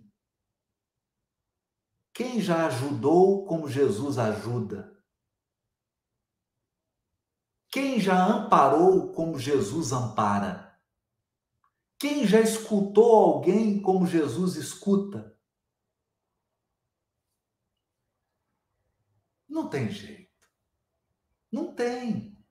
Quem 2.13 2.41
já 2.41 2.67
ajudou 2.67 3.45
como 3.45 3.69
Jesus 3.69 4.17
ajuda? 4.17 4.93
Quem 7.71 7.99
já 7.99 8.25
amparou 8.25 9.13
como 9.13 9.39
Jesus 9.39 9.93
ampara? 9.93 10.77
Quem 11.97 12.27
já 12.27 12.41
escutou 12.41 13.11
alguém 13.11 13.81
como 13.81 14.05
Jesus 14.05 14.55
escuta? 14.55 15.38
Não 19.59 19.67
tem 19.67 19.89
jeito. 19.89 20.47
Não 21.51 21.75
tem. 21.75 22.41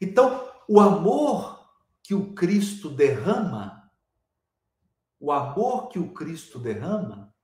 Então, 0.00 0.50
o 0.66 0.80
amor 0.80 1.70
que 2.02 2.14
o 2.14 2.32
Cristo 2.34 2.88
derrama, 2.88 3.92
o 5.20 5.30
amor 5.30 5.88
que 5.88 5.98
o 5.98 6.14
Cristo 6.14 6.58
derrama, 6.58 7.34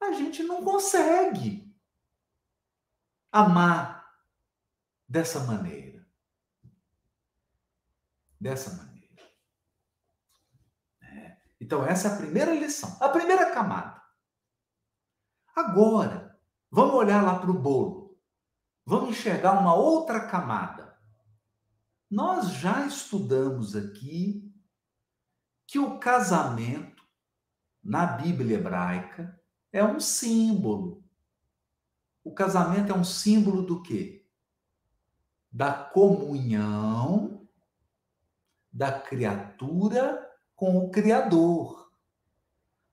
a 0.00 0.12
gente 0.14 0.42
não 0.42 0.64
consegue 0.64 1.72
amar 3.30 4.12
dessa 5.08 5.38
maneira. 5.44 6.04
Dessa 8.40 8.74
maneira. 8.74 9.22
Então, 11.60 11.86
essa 11.86 12.08
é 12.08 12.12
a 12.12 12.16
primeira 12.16 12.52
lição, 12.52 12.98
a 13.00 13.08
primeira 13.08 13.54
camada. 13.54 14.02
Agora, 15.54 16.36
vamos 16.68 16.96
olhar 16.96 17.22
lá 17.22 17.38
para 17.38 17.50
o 17.50 17.54
bolo. 17.54 18.03
Vamos 18.86 19.10
enxergar 19.10 19.58
uma 19.58 19.74
outra 19.74 20.26
camada. 20.26 20.94
Nós 22.10 22.50
já 22.52 22.86
estudamos 22.86 23.74
aqui 23.74 24.52
que 25.66 25.78
o 25.78 25.98
casamento, 25.98 27.02
na 27.82 28.04
Bíblia 28.04 28.58
hebraica, 28.58 29.40
é 29.72 29.82
um 29.82 29.98
símbolo. 29.98 31.02
O 32.22 32.32
casamento 32.32 32.92
é 32.92 32.94
um 32.94 33.04
símbolo 33.04 33.62
do 33.62 33.82
quê? 33.82 34.26
Da 35.50 35.72
comunhão 35.72 37.48
da 38.72 38.92
criatura 38.92 40.30
com 40.54 40.78
o 40.78 40.90
Criador. 40.90 41.90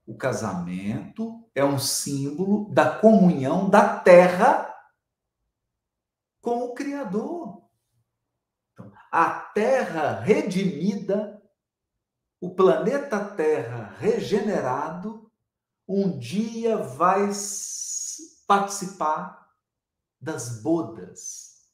O 0.06 0.16
casamento 0.16 1.44
é 1.56 1.66
um 1.66 1.80
símbolo 1.80 2.72
da 2.74 3.00
comunhão 3.00 3.70
da 3.70 4.00
terra 4.00 4.71
com 6.42 6.64
o 6.64 6.74
Criador. 6.74 7.70
Então, 8.74 8.92
a 9.12 9.30
terra 9.30 10.20
redimida, 10.20 11.42
o 12.40 12.56
planeta 12.56 13.24
Terra 13.24 13.96
regenerado, 14.00 15.32
um 15.88 16.18
dia 16.18 16.78
vai 16.78 17.30
participar 18.48 19.48
das 20.20 20.62
bodas, 20.62 21.68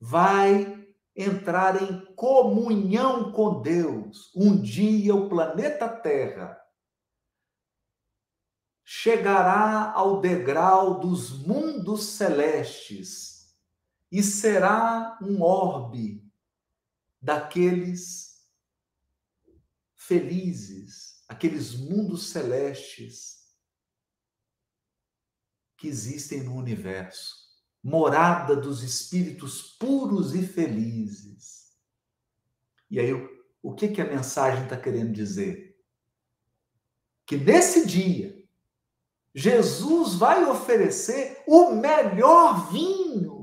vai 0.00 0.84
entrar 1.14 1.80
em 1.80 2.14
comunhão 2.14 3.30
com 3.32 3.62
Deus. 3.62 4.32
Um 4.34 4.60
dia 4.60 5.14
o 5.14 5.28
planeta 5.28 5.88
Terra 5.88 6.60
chegará 8.82 9.92
ao 9.92 10.20
degrau 10.20 10.98
dos 10.98 11.46
mundos 11.46 12.06
celestes 12.06 13.29
e 14.10 14.22
será 14.22 15.18
um 15.22 15.42
orbe 15.42 16.24
daqueles 17.20 18.46
felizes, 19.94 21.22
aqueles 21.28 21.74
mundos 21.74 22.30
celestes 22.30 23.54
que 25.76 25.86
existem 25.86 26.42
no 26.42 26.54
universo 26.54 27.50
morada 27.82 28.54
dos 28.54 28.82
espíritos 28.82 29.62
puros 29.78 30.34
e 30.34 30.46
felizes. 30.46 31.70
E 32.90 33.00
aí, 33.00 33.12
o 33.62 33.74
que, 33.74 33.88
que 33.88 34.00
a 34.00 34.06
mensagem 34.06 34.64
está 34.64 34.76
querendo 34.76 35.12
dizer? 35.12 35.78
Que 37.26 37.36
nesse 37.36 37.86
dia, 37.86 38.36
Jesus 39.34 40.14
vai 40.14 40.44
oferecer 40.44 41.42
o 41.46 41.72
melhor 41.72 42.70
vinho, 42.70 43.39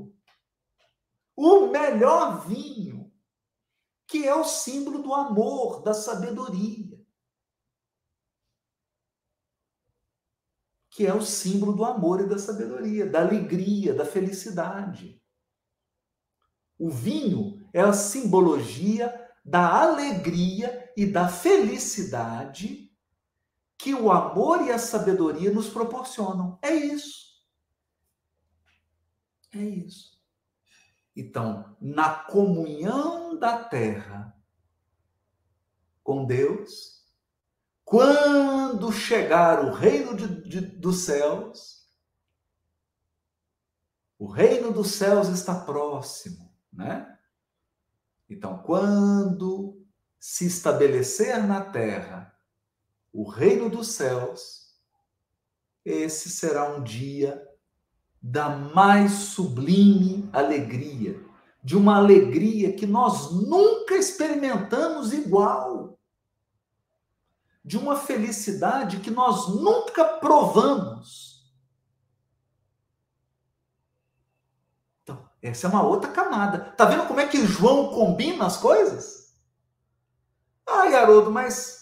o 1.40 1.68
melhor 1.68 2.44
vinho, 2.48 3.12
que 4.08 4.26
é 4.26 4.34
o 4.34 4.42
símbolo 4.42 5.00
do 5.00 5.14
amor, 5.14 5.82
da 5.82 5.94
sabedoria. 5.94 6.98
que 10.90 11.06
é 11.06 11.14
o 11.14 11.22
símbolo 11.22 11.72
do 11.74 11.84
amor 11.84 12.20
e 12.20 12.28
da 12.28 12.40
sabedoria, 12.40 13.08
da 13.08 13.20
alegria, 13.20 13.94
da 13.94 14.04
felicidade. 14.04 15.22
O 16.76 16.90
vinho 16.90 17.64
é 17.72 17.80
a 17.80 17.92
simbologia 17.92 19.14
da 19.44 19.80
alegria 19.80 20.92
e 20.96 21.06
da 21.06 21.28
felicidade 21.28 22.92
que 23.78 23.94
o 23.94 24.10
amor 24.10 24.66
e 24.66 24.72
a 24.72 24.78
sabedoria 24.78 25.52
nos 25.52 25.68
proporcionam. 25.68 26.58
É 26.60 26.74
isso. 26.74 27.44
É 29.54 29.62
isso. 29.62 30.17
Então, 31.18 31.76
na 31.80 32.14
comunhão 32.14 33.36
da 33.36 33.64
terra 33.64 34.32
com 36.00 36.24
Deus, 36.24 37.04
quando 37.84 38.92
chegar 38.92 39.64
o 39.64 39.72
reino 39.72 40.14
de, 40.14 40.48
de, 40.48 40.60
dos 40.60 41.00
céus, 41.00 41.92
o 44.16 44.28
reino 44.28 44.72
dos 44.72 44.92
céus 44.92 45.26
está 45.26 45.58
próximo, 45.58 46.54
né? 46.72 47.18
Então, 48.30 48.62
quando 48.62 49.84
se 50.20 50.46
estabelecer 50.46 51.42
na 51.44 51.64
terra 51.64 52.32
o 53.12 53.28
reino 53.28 53.68
dos 53.68 53.88
céus, 53.88 54.80
esse 55.84 56.30
será 56.30 56.76
um 56.76 56.84
dia 56.84 57.44
da 58.20 58.48
mais 58.48 59.12
sublime 59.12 60.28
alegria, 60.32 61.24
de 61.62 61.76
uma 61.76 61.96
alegria 61.96 62.72
que 62.72 62.86
nós 62.86 63.32
nunca 63.32 63.94
experimentamos 63.94 65.12
igual, 65.12 65.98
de 67.64 67.76
uma 67.76 67.96
felicidade 67.96 69.00
que 69.00 69.10
nós 69.10 69.48
nunca 69.48 70.04
provamos. 70.04 71.52
Então, 75.02 75.28
essa 75.42 75.66
é 75.66 75.70
uma 75.70 75.82
outra 75.82 76.10
camada. 76.10 76.72
Tá 76.76 76.86
vendo 76.86 77.06
como 77.06 77.20
é 77.20 77.26
que 77.26 77.46
João 77.46 77.90
combina 77.90 78.46
as 78.46 78.56
coisas? 78.56 79.38
Ah, 80.66 80.84
Haroldo, 80.84 81.30
mas 81.30 81.77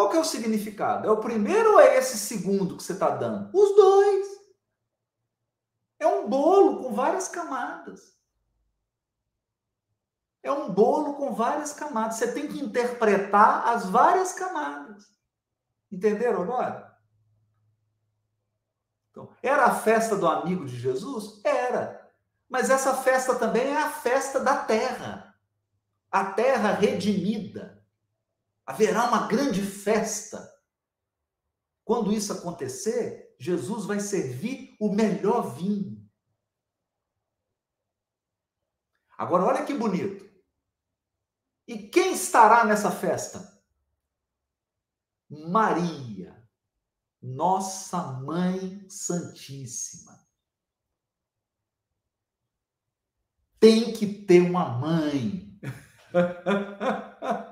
qual 0.00 0.08
que 0.08 0.16
é 0.16 0.20
o 0.20 0.24
significado? 0.24 1.06
É 1.06 1.10
o 1.10 1.20
primeiro 1.20 1.72
ou 1.74 1.80
é 1.80 1.98
esse 1.98 2.16
segundo 2.16 2.74
que 2.74 2.82
você 2.82 2.94
está 2.94 3.10
dando? 3.10 3.50
Os 3.52 3.76
dois. 3.76 4.26
É 5.98 6.06
um 6.06 6.26
bolo 6.26 6.82
com 6.82 6.94
várias 6.94 7.28
camadas. 7.28 8.16
É 10.42 10.50
um 10.50 10.72
bolo 10.72 11.16
com 11.16 11.34
várias 11.34 11.74
camadas. 11.74 12.16
Você 12.16 12.32
tem 12.32 12.48
que 12.48 12.64
interpretar 12.64 13.68
as 13.68 13.84
várias 13.84 14.32
camadas. 14.32 15.04
Entenderam 15.92 16.44
agora? 16.44 16.98
Então, 19.10 19.36
era 19.42 19.66
a 19.66 19.74
festa 19.74 20.16
do 20.16 20.26
amigo 20.26 20.64
de 20.64 20.78
Jesus? 20.78 21.44
Era. 21.44 22.10
Mas 22.48 22.70
essa 22.70 22.94
festa 22.94 23.34
também 23.34 23.68
é 23.68 23.76
a 23.76 23.90
festa 23.90 24.40
da 24.40 24.56
terra. 24.64 25.34
A 26.10 26.24
terra 26.24 26.72
redimida 26.72 27.79
Haverá 28.66 29.08
uma 29.08 29.26
grande 29.26 29.62
festa. 29.62 30.48
Quando 31.84 32.12
isso 32.12 32.32
acontecer, 32.32 33.34
Jesus 33.38 33.84
vai 33.86 34.00
servir 34.00 34.76
o 34.78 34.92
melhor 34.94 35.54
vinho. 35.54 36.00
Agora, 39.16 39.44
olha 39.44 39.64
que 39.64 39.74
bonito. 39.74 40.30
E 41.66 41.88
quem 41.88 42.12
estará 42.14 42.64
nessa 42.64 42.90
festa? 42.90 43.62
Maria, 45.28 46.48
nossa 47.22 48.02
Mãe 48.20 48.88
Santíssima. 48.88 50.18
Tem 53.58 53.92
que 53.92 54.06
ter 54.24 54.40
uma 54.40 54.68
mãe. 54.78 55.60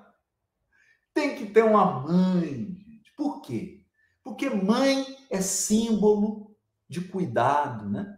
Tem 1.19 1.35
que 1.35 1.47
ter 1.47 1.65
uma 1.65 1.85
mãe, 2.03 2.77
gente. 2.77 3.13
Por 3.17 3.41
quê? 3.41 3.85
Porque 4.23 4.49
mãe 4.49 5.05
é 5.29 5.41
símbolo 5.41 6.57
de 6.89 7.01
cuidado, 7.01 7.91
né? 7.91 8.17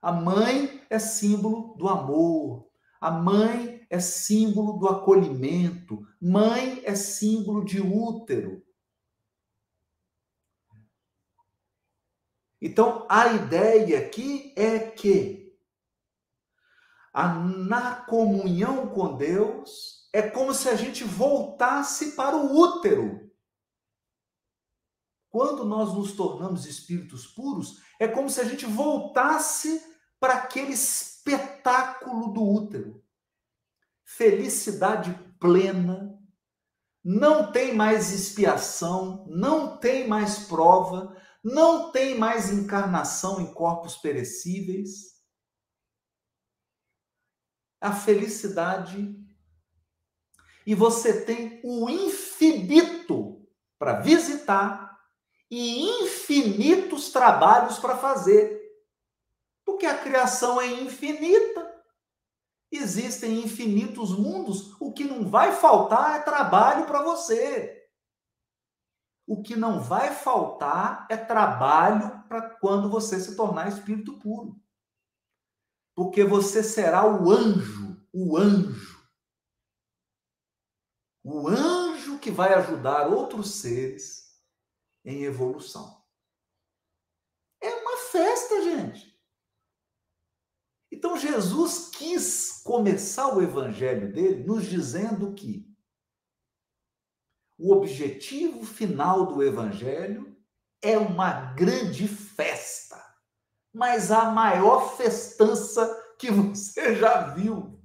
A 0.00 0.12
mãe 0.12 0.82
é 0.88 0.98
símbolo 0.98 1.76
do 1.76 1.86
amor. 1.86 2.70
A 2.98 3.10
mãe 3.10 3.86
é 3.90 4.00
símbolo 4.00 4.78
do 4.78 4.88
acolhimento. 4.88 6.00
Mãe 6.18 6.80
é 6.86 6.94
símbolo 6.94 7.62
de 7.66 7.82
útero. 7.82 8.64
Então, 12.62 13.06
a 13.10 13.30
ideia 13.30 13.98
aqui 13.98 14.54
é 14.56 14.78
que 14.78 15.54
a, 17.12 17.28
na 17.28 17.94
comunhão 18.06 18.88
com 18.88 19.18
Deus, 19.18 19.97
é 20.12 20.22
como 20.22 20.54
se 20.54 20.68
a 20.68 20.74
gente 20.74 21.04
voltasse 21.04 22.12
para 22.12 22.36
o 22.36 22.56
útero. 22.56 23.28
Quando 25.30 25.64
nós 25.64 25.92
nos 25.94 26.12
tornamos 26.12 26.66
espíritos 26.66 27.26
puros, 27.26 27.82
é 28.00 28.08
como 28.08 28.30
se 28.30 28.40
a 28.40 28.44
gente 28.44 28.64
voltasse 28.64 29.82
para 30.18 30.34
aquele 30.34 30.72
espetáculo 30.72 32.32
do 32.32 32.42
útero. 32.42 33.04
Felicidade 34.04 35.12
plena, 35.38 36.18
não 37.04 37.52
tem 37.52 37.74
mais 37.74 38.10
expiação, 38.10 39.26
não 39.28 39.76
tem 39.78 40.08
mais 40.08 40.46
prova, 40.46 41.14
não 41.44 41.92
tem 41.92 42.18
mais 42.18 42.50
encarnação 42.50 43.40
em 43.40 43.52
corpos 43.52 43.96
perecíveis. 43.96 45.18
A 47.80 47.92
felicidade 47.92 49.27
e 50.68 50.74
você 50.74 51.24
tem 51.24 51.62
o 51.64 51.88
infinito 51.88 53.42
para 53.78 54.00
visitar 54.00 55.00
e 55.50 56.02
infinitos 56.02 57.10
trabalhos 57.10 57.78
para 57.78 57.96
fazer. 57.96 58.60
Porque 59.64 59.86
a 59.86 59.96
criação 59.96 60.60
é 60.60 60.66
infinita. 60.66 61.74
Existem 62.70 63.42
infinitos 63.42 64.14
mundos, 64.14 64.78
o 64.78 64.92
que 64.92 65.04
não 65.04 65.26
vai 65.26 65.52
faltar 65.52 66.16
é 66.16 66.22
trabalho 66.22 66.84
para 66.84 67.02
você. 67.02 67.88
O 69.26 69.42
que 69.42 69.56
não 69.56 69.80
vai 69.80 70.12
faltar 70.12 71.06
é 71.08 71.16
trabalho 71.16 72.24
para 72.28 72.42
quando 72.42 72.90
você 72.90 73.18
se 73.18 73.34
tornar 73.34 73.68
espírito 73.68 74.18
puro. 74.18 74.60
Porque 75.94 76.24
você 76.24 76.62
será 76.62 77.06
o 77.06 77.30
anjo, 77.30 78.06
o 78.12 78.36
anjo 78.36 78.97
o 81.30 81.46
anjo 81.46 82.18
que 82.18 82.30
vai 82.30 82.54
ajudar 82.54 83.06
outros 83.06 83.56
seres 83.56 84.34
em 85.04 85.24
evolução. 85.24 86.02
É 87.60 87.68
uma 87.68 87.98
festa, 87.98 88.62
gente. 88.62 89.14
Então 90.90 91.18
Jesus 91.18 91.90
quis 91.90 92.62
começar 92.62 93.36
o 93.36 93.42
evangelho 93.42 94.10
dele 94.10 94.42
nos 94.44 94.64
dizendo 94.64 95.34
que 95.34 95.68
o 97.58 97.74
objetivo 97.74 98.64
final 98.64 99.26
do 99.26 99.42
evangelho 99.42 100.34
é 100.80 100.96
uma 100.96 101.52
grande 101.52 102.08
festa, 102.08 103.04
mas 103.70 104.10
a 104.10 104.30
maior 104.30 104.96
festança 104.96 105.86
que 106.18 106.30
você 106.32 106.96
já 106.96 107.34
viu. 107.34 107.77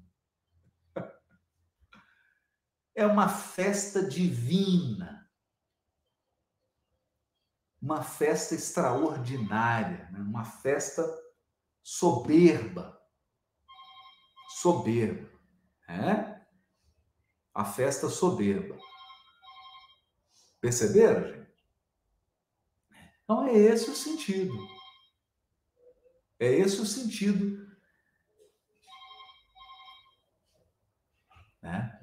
É 2.96 3.06
uma 3.06 3.28
festa 3.28 4.04
divina, 4.04 5.30
uma 7.82 8.04
festa 8.04 8.56
extraordinária, 8.56 10.10
né? 10.12 10.20
uma 10.20 10.46
festa 10.46 11.04
soberba. 11.82 13.02
Soberba. 14.62 15.30
É? 15.88 16.42
A 17.54 17.66
festa 17.66 18.10
soberba. 18.10 18.78
Perceberam, 20.62 21.28
gente? 21.28 21.54
Então 23.24 23.46
é 23.48 23.54
esse 23.54 23.90
o 23.90 23.96
sentido. 23.96 24.56
É 26.40 26.52
esse 26.52 26.80
o 26.80 26.86
sentido. 26.86 27.64
Né? 31.62 32.03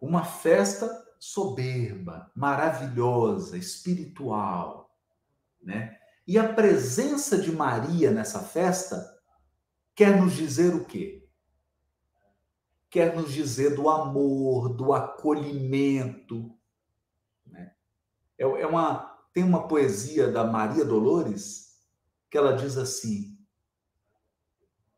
Uma 0.00 0.24
festa 0.24 0.88
soberba, 1.18 2.30
maravilhosa, 2.34 3.56
espiritual, 3.56 4.94
né? 5.62 5.98
E 6.26 6.38
a 6.38 6.52
presença 6.52 7.38
de 7.38 7.50
Maria 7.50 8.10
nessa 8.10 8.40
festa 8.40 9.18
quer 9.94 10.20
nos 10.20 10.34
dizer 10.34 10.74
o 10.74 10.84
quê? 10.84 11.26
Quer 12.90 13.16
nos 13.16 13.32
dizer 13.32 13.74
do 13.74 13.88
amor, 13.88 14.74
do 14.74 14.92
acolhimento, 14.92 16.54
né? 17.46 17.72
É, 18.38 18.44
é 18.44 18.66
uma 18.66 19.08
tem 19.32 19.44
uma 19.44 19.68
poesia 19.68 20.30
da 20.30 20.44
Maria 20.44 20.84
Dolores 20.84 21.78
que 22.30 22.36
ela 22.36 22.56
diz 22.56 22.76
assim: 22.76 23.38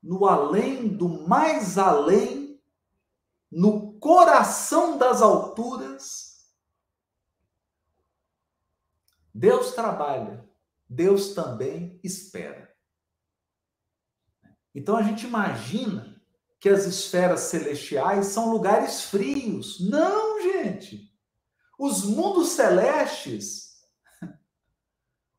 no 0.02 0.26
além 0.26 0.88
do 0.88 1.08
mais 1.28 1.78
além, 1.78 2.60
no 3.50 3.89
coração 4.00 4.96
das 4.98 5.22
alturas, 5.22 6.30
Deus 9.32 9.72
trabalha, 9.72 10.48
Deus 10.88 11.34
também 11.34 12.00
espera. 12.02 12.74
Então 14.74 14.96
a 14.96 15.02
gente 15.02 15.26
imagina 15.26 16.20
que 16.58 16.68
as 16.68 16.84
esferas 16.84 17.40
celestiais 17.40 18.26
são 18.26 18.50
lugares 18.50 19.04
frios. 19.04 19.80
Não, 19.88 20.42
gente. 20.42 21.10
Os 21.78 22.04
mundos 22.04 22.50
celestes, 22.50 23.80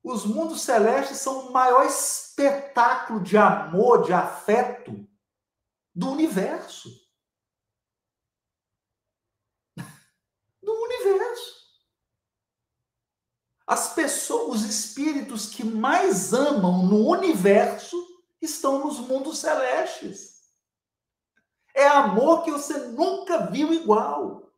os 0.04 0.26
mundos 0.26 0.62
celestes 0.62 1.18
são 1.18 1.48
o 1.48 1.54
maior 1.54 1.86
espetáculo 1.86 3.22
de 3.22 3.38
amor, 3.38 4.04
de 4.04 4.14
afeto 4.14 5.08
do 5.94 6.10
universo. 6.10 6.90
As 13.72 13.94
pessoas, 13.94 14.64
os 14.64 14.70
espíritos 14.70 15.48
que 15.48 15.64
mais 15.64 16.34
amam 16.34 16.86
no 16.86 17.08
universo 17.08 17.96
estão 18.42 18.86
nos 18.86 19.00
mundos 19.00 19.38
celestes. 19.38 20.42
É 21.74 21.88
amor 21.88 22.44
que 22.44 22.52
você 22.52 22.78
nunca 22.78 23.50
viu 23.50 23.74
igual. 23.74 24.52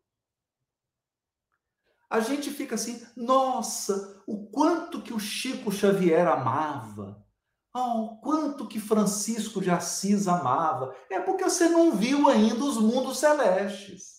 A 2.10 2.22
gente 2.22 2.50
fica 2.50 2.74
assim, 2.74 3.06
nossa, 3.16 4.20
o 4.26 4.48
quanto 4.48 5.00
que 5.00 5.14
o 5.14 5.20
Chico 5.20 5.72
Xavier 5.72 6.28
amava. 6.28 7.24
Oh, 7.72 8.18
quanto 8.18 8.68
que 8.68 8.80
Francisco 8.80 9.62
de 9.62 9.70
Assis 9.70 10.28
amava. 10.28 10.96
É 11.12 11.20
porque 11.20 11.44
você 11.44 11.70
não 11.70 11.92
viu 11.96 12.28
ainda 12.28 12.64
os 12.64 12.78
mundos 12.78 13.20
celestes. 13.20 14.13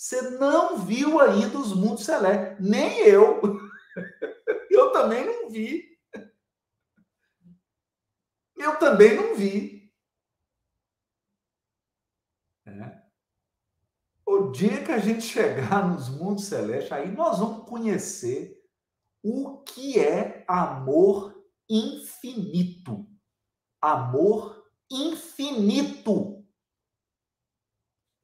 Você 0.00 0.30
não 0.38 0.78
viu 0.78 1.20
ainda 1.20 1.58
os 1.58 1.74
mundos 1.74 2.06
celestes. 2.06 2.58
Nem 2.58 3.00
eu. 3.00 3.38
Eu 4.70 4.92
também 4.92 5.26
não 5.26 5.50
vi. 5.50 6.00
Eu 8.56 8.78
também 8.78 9.14
não 9.14 9.36
vi. 9.36 9.92
É. 12.64 13.02
O 14.24 14.50
dia 14.50 14.82
que 14.82 14.90
a 14.90 14.98
gente 14.98 15.20
chegar 15.20 15.86
nos 15.86 16.08
mundos 16.08 16.46
celestes, 16.46 16.90
aí 16.92 17.12
nós 17.12 17.38
vamos 17.38 17.68
conhecer 17.68 18.58
o 19.22 19.62
que 19.64 20.00
é 20.00 20.46
amor 20.48 21.44
infinito. 21.68 23.06
Amor 23.82 24.66
infinito. 24.90 26.42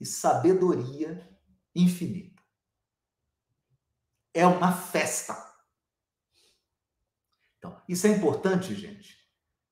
E 0.01 0.07
sabedoria 0.07 1.09
infinita. 1.09 1.36
É 4.35 4.47
uma 4.47 4.73
festa. 4.73 5.37
Então, 7.59 7.81
isso 7.89 8.07
é 8.07 8.11
importante, 8.11 8.75
gente. 8.75 9.17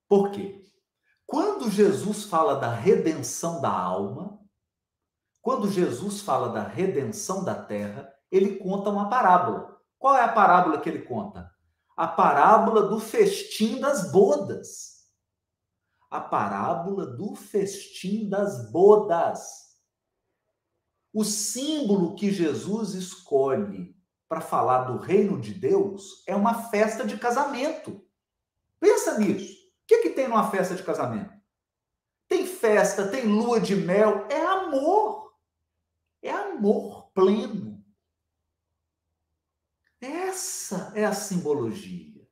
Por 0.07 0.31
quê? 0.31 0.63
Quando 1.25 1.69
Jesus 1.69 2.25
fala 2.25 2.55
da 2.55 2.73
redenção 2.73 3.61
da 3.61 3.71
alma, 3.71 4.39
quando 5.41 5.69
Jesus 5.69 6.21
fala 6.21 6.49
da 6.49 6.63
redenção 6.63 7.43
da 7.43 7.55
terra, 7.55 8.11
ele 8.31 8.57
conta 8.57 8.89
uma 8.89 9.09
parábola. 9.09 9.79
Qual 9.97 10.15
é 10.15 10.23
a 10.23 10.31
parábola 10.31 10.79
que 10.79 10.89
ele 10.89 11.03
conta? 11.03 11.51
A 11.95 12.07
parábola 12.07 12.87
do 12.87 12.99
festim 12.99 13.79
das 13.79 14.11
bodas. 14.11 15.05
A 16.09 16.19
parábola 16.19 17.05
do 17.05 17.35
festim 17.35 18.29
das 18.29 18.71
bodas. 18.71 19.64
O 21.15 21.23
símbolo 21.23 22.13
que 22.13 22.29
Jesus 22.29 22.93
escolhe 22.93 23.95
para 24.27 24.41
falar 24.41 24.83
do 24.83 24.97
reino 24.97 25.39
de 25.39 25.53
Deus 25.53 26.21
é 26.27 26.35
uma 26.35 26.69
festa 26.69 27.07
de 27.07 27.17
casamento. 27.17 28.05
Pensa 28.81 29.17
nisso. 29.17 29.53
O 29.53 29.87
que, 29.87 29.99
que 29.99 30.09
tem 30.09 30.27
numa 30.27 30.51
festa 30.51 30.75
de 30.75 30.83
casamento? 30.83 31.33
Tem 32.27 32.45
festa, 32.45 33.07
tem 33.07 33.23
lua 33.23 33.61
de 33.61 33.77
mel, 33.77 34.27
é 34.29 34.41
amor. 34.45 35.33
É 36.21 36.31
amor 36.31 37.09
pleno. 37.13 37.81
Essa 40.01 40.91
é 40.93 41.05
a 41.05 41.13
simbologia. 41.13 42.27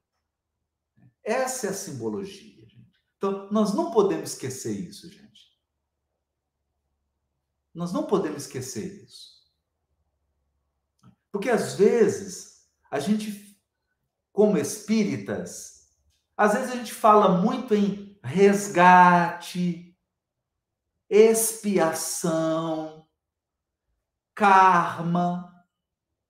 Essa 1.23 1.67
é 1.67 1.69
a 1.69 1.73
simbologia, 1.73 2.67
gente. 2.67 3.01
Então, 3.15 3.49
nós 3.49 3.73
não 3.73 3.91
podemos 3.91 4.31
esquecer 4.31 4.73
isso, 4.73 5.09
gente. 5.09 5.42
Nós 7.73 7.91
não 7.91 8.05
podemos 8.05 8.43
esquecer 8.43 9.03
isso. 9.03 9.33
Porque 11.31 11.49
às 11.49 11.75
vezes 11.75 12.69
a 12.91 12.99
gente, 12.99 13.59
como 14.31 14.57
espíritas, 14.57 15.91
às 16.37 16.53
vezes 16.53 16.71
a 16.71 16.75
gente 16.75 16.93
fala 16.93 17.41
muito 17.41 17.73
em 17.73 18.19
resgate, 18.23 19.97
expiação, 21.09 23.07
karma, 24.35 25.65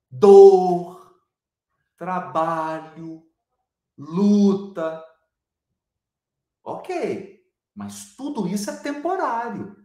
dor, 0.10 1.20
trabalho, 1.98 3.26
luta. 3.98 5.04
Ok, 6.64 7.46
mas 7.76 8.16
tudo 8.16 8.48
isso 8.48 8.70
é 8.70 8.78
temporário. 8.78 9.83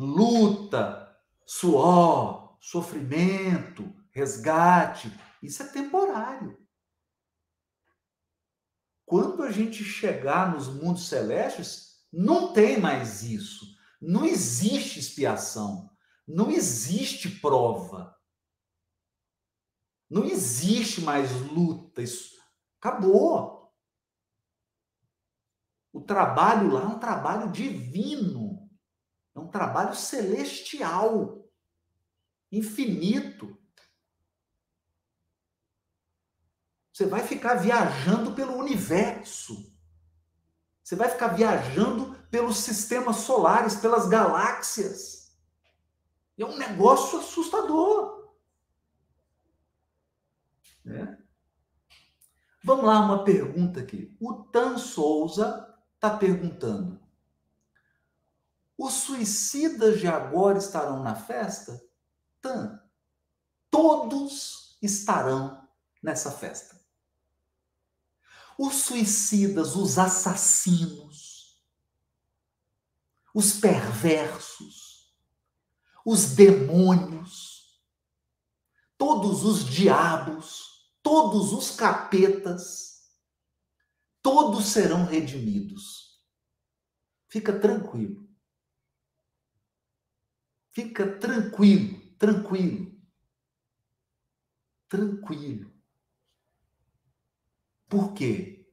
Luta, 0.00 1.12
suor, 1.44 2.56
sofrimento, 2.60 3.92
resgate, 4.12 5.12
isso 5.42 5.60
é 5.60 5.66
temporário. 5.66 6.56
Quando 9.04 9.42
a 9.42 9.50
gente 9.50 9.82
chegar 9.82 10.54
nos 10.54 10.68
mundos 10.68 11.08
celestes, 11.08 12.06
não 12.12 12.52
tem 12.52 12.78
mais 12.78 13.24
isso. 13.24 13.76
Não 14.00 14.24
existe 14.24 15.00
expiação. 15.00 15.90
Não 16.24 16.48
existe 16.48 17.28
prova. 17.28 18.16
Não 20.08 20.24
existe 20.24 21.00
mais 21.00 21.32
luta. 21.50 22.02
Isso 22.02 22.36
acabou. 22.80 23.74
O 25.92 26.00
trabalho 26.00 26.70
lá 26.70 26.82
é 26.82 26.86
um 26.86 27.00
trabalho 27.00 27.50
divino. 27.50 28.57
É 29.38 29.40
um 29.40 29.48
trabalho 29.48 29.94
celestial 29.94 31.48
infinito. 32.50 33.56
Você 36.92 37.06
vai 37.06 37.22
ficar 37.22 37.54
viajando 37.54 38.34
pelo 38.34 38.56
universo. 38.56 39.72
Você 40.82 40.96
vai 40.96 41.08
ficar 41.08 41.28
viajando 41.28 42.16
pelos 42.28 42.56
sistemas 42.58 43.18
solares, 43.18 43.76
pelas 43.76 44.08
galáxias. 44.08 45.38
É 46.36 46.44
um 46.44 46.56
negócio 46.56 47.20
assustador. 47.20 48.34
Né? 50.84 51.16
Vamos 52.64 52.84
lá, 52.84 52.98
uma 53.00 53.22
pergunta 53.22 53.78
aqui. 53.78 54.16
O 54.20 54.34
Tan 54.34 54.78
Souza 54.78 55.78
está 55.94 56.16
perguntando: 56.16 57.00
os 58.78 58.94
suicidas 58.94 59.98
de 59.98 60.06
agora 60.06 60.56
estarão 60.56 61.02
na 61.02 61.16
festa? 61.16 61.84
Tan, 62.40 62.80
todos 63.68 64.78
estarão 64.80 65.68
nessa 66.00 66.30
festa. 66.30 66.80
Os 68.56 68.76
suicidas, 68.76 69.74
os 69.74 69.98
assassinos, 69.98 71.60
os 73.34 73.52
perversos, 73.54 75.12
os 76.04 76.34
demônios, 76.36 77.82
todos 78.96 79.44
os 79.44 79.64
diabos, 79.64 80.88
todos 81.02 81.52
os 81.52 81.72
capetas, 81.72 83.10
todos 84.22 84.66
serão 84.66 85.04
redimidos. 85.04 86.22
Fica 87.28 87.58
tranquilo. 87.58 88.27
Fica 90.78 91.18
tranquilo 91.18 91.98
tranquilo. 92.18 92.92
Tranquilo. 94.88 95.72
Por 97.88 98.12
quê? 98.12 98.66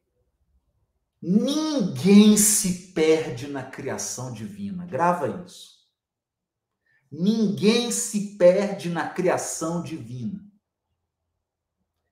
Ninguém 1.21 2.37
se 2.37 2.91
perde 2.93 3.47
na 3.47 3.63
criação 3.63 4.33
divina. 4.33 4.85
Grava 4.85 5.43
isso. 5.45 5.85
Ninguém 7.11 7.91
se 7.91 8.37
perde 8.37 8.89
na 8.89 9.09
criação 9.09 9.81
divina. 9.81 10.43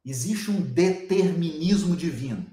Existe 0.06 0.50
um 0.50 0.62
determinismo 0.62 1.96
divino. 1.96 2.52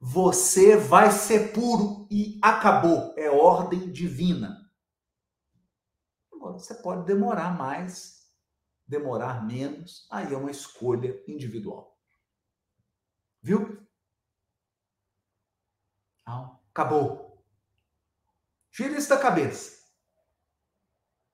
Você 0.00 0.76
vai 0.76 1.10
ser 1.10 1.52
puro 1.52 2.06
e 2.10 2.38
acabou. 2.42 3.14
É 3.16 3.30
ordem 3.30 3.90
divina. 3.90 4.59
Você 6.60 6.74
pode 6.74 7.06
demorar 7.06 7.56
mais, 7.56 8.30
demorar 8.86 9.46
menos, 9.46 10.06
aí 10.10 10.32
é 10.32 10.36
uma 10.36 10.50
escolha 10.50 11.18
individual. 11.26 11.98
Viu? 13.42 13.80
Então, 16.20 16.60
acabou. 16.70 17.42
Tira 18.70 18.98
isso 18.98 19.08
da 19.08 19.18
cabeça. 19.18 19.80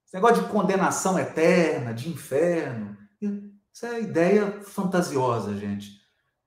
Esse 0.05 0.14
negócio 0.14 0.45
de 0.45 0.49
condenação 0.51 1.18
eterna, 1.18 1.93
de 1.93 2.09
inferno, 2.09 2.97
isso 3.20 3.85
é 3.85 4.01
ideia 4.01 4.62
fantasiosa, 4.62 5.57
gente. 5.57 6.01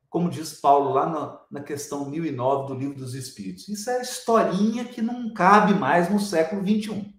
Como 0.09 0.29
diz 0.29 0.53
Paulo 0.59 0.91
lá 0.91 1.05
na, 1.05 1.45
na 1.51 1.63
questão 1.63 2.09
1009 2.09 2.67
do 2.67 2.79
Livro 2.79 2.97
dos 2.97 3.13
Espíritos. 3.13 3.67
Isso 3.67 3.89
é 3.89 4.01
historinha 4.01 4.85
que 4.85 5.01
não 5.01 5.33
cabe 5.33 5.73
mais 5.73 6.09
no 6.09 6.19
século 6.19 6.63
21. 6.63 7.18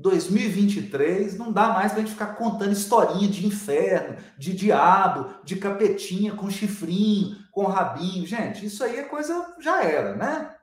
2023 0.00 1.36
não 1.36 1.52
dá 1.52 1.68
mais 1.68 1.92
para 1.92 2.00
a 2.00 2.04
gente 2.04 2.12
ficar 2.12 2.34
contando 2.34 2.72
historinha 2.72 3.28
de 3.28 3.46
inferno, 3.46 4.16
de 4.38 4.54
diabo, 4.54 5.34
de 5.44 5.56
capetinha 5.56 6.34
com 6.34 6.50
chifrinho, 6.50 7.36
com 7.52 7.66
rabinho. 7.66 8.26
Gente, 8.26 8.64
isso 8.64 8.82
aí 8.82 8.96
é 8.96 9.04
coisa, 9.04 9.54
já 9.60 9.82
era, 9.82 10.16
né? 10.16 10.56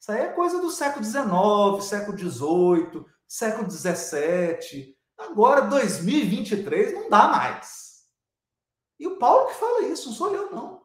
Isso 0.00 0.10
aí 0.10 0.22
é 0.22 0.28
coisa 0.28 0.60
do 0.60 0.70
século 0.70 1.04
XIX, 1.04 1.84
século 1.84 2.16
XVIII, 2.16 3.04
século 3.28 3.70
XVII. 3.70 4.96
Agora, 5.18 5.60
2023, 5.62 6.94
não 6.94 7.10
dá 7.10 7.28
mais. 7.28 8.06
E 8.98 9.06
o 9.06 9.18
Paulo 9.18 9.48
que 9.48 9.54
fala 9.54 9.82
isso, 9.82 10.08
não 10.08 10.14
sou 10.14 10.34
eu, 10.34 10.50
não. 10.50 10.80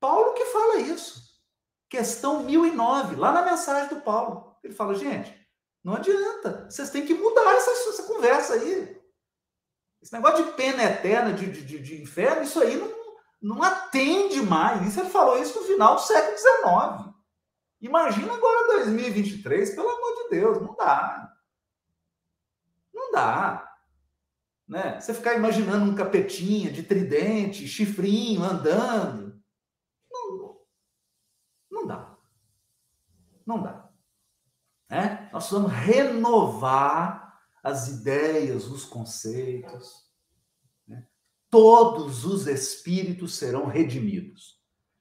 Paulo 0.00 0.32
que 0.32 0.46
fala 0.46 0.80
isso. 0.80 1.28
Questão 1.90 2.44
1009, 2.44 3.16
lá 3.16 3.32
na 3.32 3.42
mensagem 3.42 3.94
do 3.94 4.00
Paulo. 4.00 4.56
Ele 4.64 4.72
fala, 4.72 4.94
gente, 4.94 5.39
não 5.82 5.94
adianta. 5.94 6.66
Vocês 6.68 6.90
têm 6.90 7.06
que 7.06 7.14
mudar 7.14 7.54
essa, 7.54 7.70
essa 7.70 8.02
conversa 8.04 8.54
aí. 8.54 9.00
Esse 10.02 10.12
negócio 10.12 10.44
de 10.44 10.52
pena 10.52 10.82
eterna, 10.82 11.32
de, 11.32 11.50
de, 11.50 11.78
de 11.78 12.02
inferno, 12.02 12.42
isso 12.42 12.60
aí 12.60 12.76
não, 12.76 12.90
não 13.40 13.62
atende 13.62 14.40
mais. 14.42 14.86
Isso 14.86 15.00
ele 15.00 15.10
falou 15.10 15.38
isso 15.38 15.58
no 15.58 15.66
final 15.66 15.96
do 15.96 16.02
século 16.02 16.38
XIX. 16.38 17.14
Imagina 17.80 18.34
agora 18.34 18.78
2023, 18.78 19.74
pelo 19.74 19.88
amor 19.88 20.22
de 20.22 20.28
Deus, 20.30 20.60
não 20.60 20.74
dá. 20.74 21.34
Não 22.92 23.12
dá. 23.12 23.66
Né? 24.68 25.00
Você 25.00 25.14
ficar 25.14 25.34
imaginando 25.34 25.90
um 25.90 25.94
capetinha 25.94 26.70
de 26.70 26.82
tridente, 26.82 27.66
chifrinho, 27.66 28.44
andando. 28.44 29.42
Não, 30.10 30.58
não 31.70 31.86
dá. 31.86 32.16
Não 33.46 33.62
dá. 33.62 33.79
Né? 34.90 35.30
Nós 35.32 35.46
precisamos 35.46 35.72
renovar 35.72 37.38
as 37.62 37.88
ideias, 37.88 38.66
os 38.66 38.84
conceitos. 38.84 40.04
Né? 40.86 41.06
Todos 41.48 42.24
os 42.24 42.48
espíritos 42.48 43.36
serão 43.36 43.66
redimidos. 43.66 44.58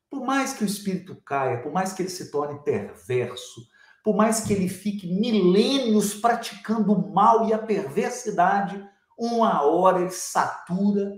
Por 0.09 0.23
mais 0.23 0.53
que 0.53 0.63
o 0.63 0.67
espírito 0.67 1.15
caia, 1.23 1.61
por 1.61 1.71
mais 1.71 1.91
que 1.91 2.03
ele 2.03 2.09
se 2.09 2.29
torne 2.29 2.63
perverso, 2.63 3.67
por 4.03 4.15
mais 4.15 4.41
que 4.41 4.53
ele 4.53 4.69
fique 4.69 5.07
milênios 5.07 6.13
praticando 6.13 6.93
o 6.93 7.13
mal 7.13 7.47
e 7.47 7.53
a 7.53 7.59
perversidade, 7.59 8.87
uma 9.17 9.61
hora 9.63 10.01
ele 10.01 10.11
satura, 10.11 11.13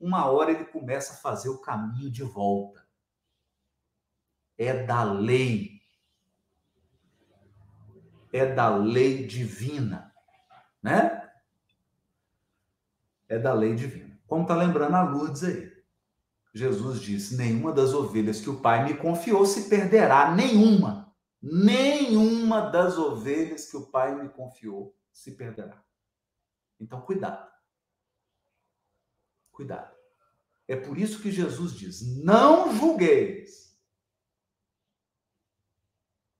uma 0.00 0.26
hora 0.30 0.50
ele 0.50 0.64
começa 0.64 1.14
a 1.14 1.16
fazer 1.16 1.48
o 1.48 1.60
caminho 1.60 2.10
de 2.10 2.22
volta. 2.22 2.84
É 4.58 4.84
da 4.84 5.02
lei 5.02 5.73
é 8.34 8.52
da 8.52 8.76
lei 8.76 9.24
divina, 9.24 10.12
né? 10.82 11.32
É 13.28 13.38
da 13.38 13.54
lei 13.54 13.76
divina. 13.76 14.20
Como 14.26 14.42
está 14.42 14.56
lembrando 14.56 14.96
a 14.96 15.02
Lourdes 15.04 15.44
aí. 15.44 15.72
Jesus 16.52 17.00
disse: 17.00 17.36
Nenhuma 17.36 17.72
das 17.72 17.94
ovelhas 17.94 18.40
que 18.40 18.50
o 18.50 18.60
Pai 18.60 18.84
me 18.84 18.96
confiou 18.96 19.46
se 19.46 19.68
perderá, 19.68 20.34
nenhuma. 20.34 21.14
Nenhuma 21.40 22.72
das 22.72 22.98
ovelhas 22.98 23.70
que 23.70 23.76
o 23.76 23.86
Pai 23.86 24.20
me 24.20 24.28
confiou 24.28 24.96
se 25.12 25.30
perderá. 25.36 25.80
Então, 26.80 27.00
cuidado. 27.02 27.48
Cuidado. 29.52 29.94
É 30.66 30.74
por 30.74 30.98
isso 30.98 31.22
que 31.22 31.30
Jesus 31.30 31.72
diz: 31.72 32.02
Não 32.24 32.74
julgueis. 32.76 33.78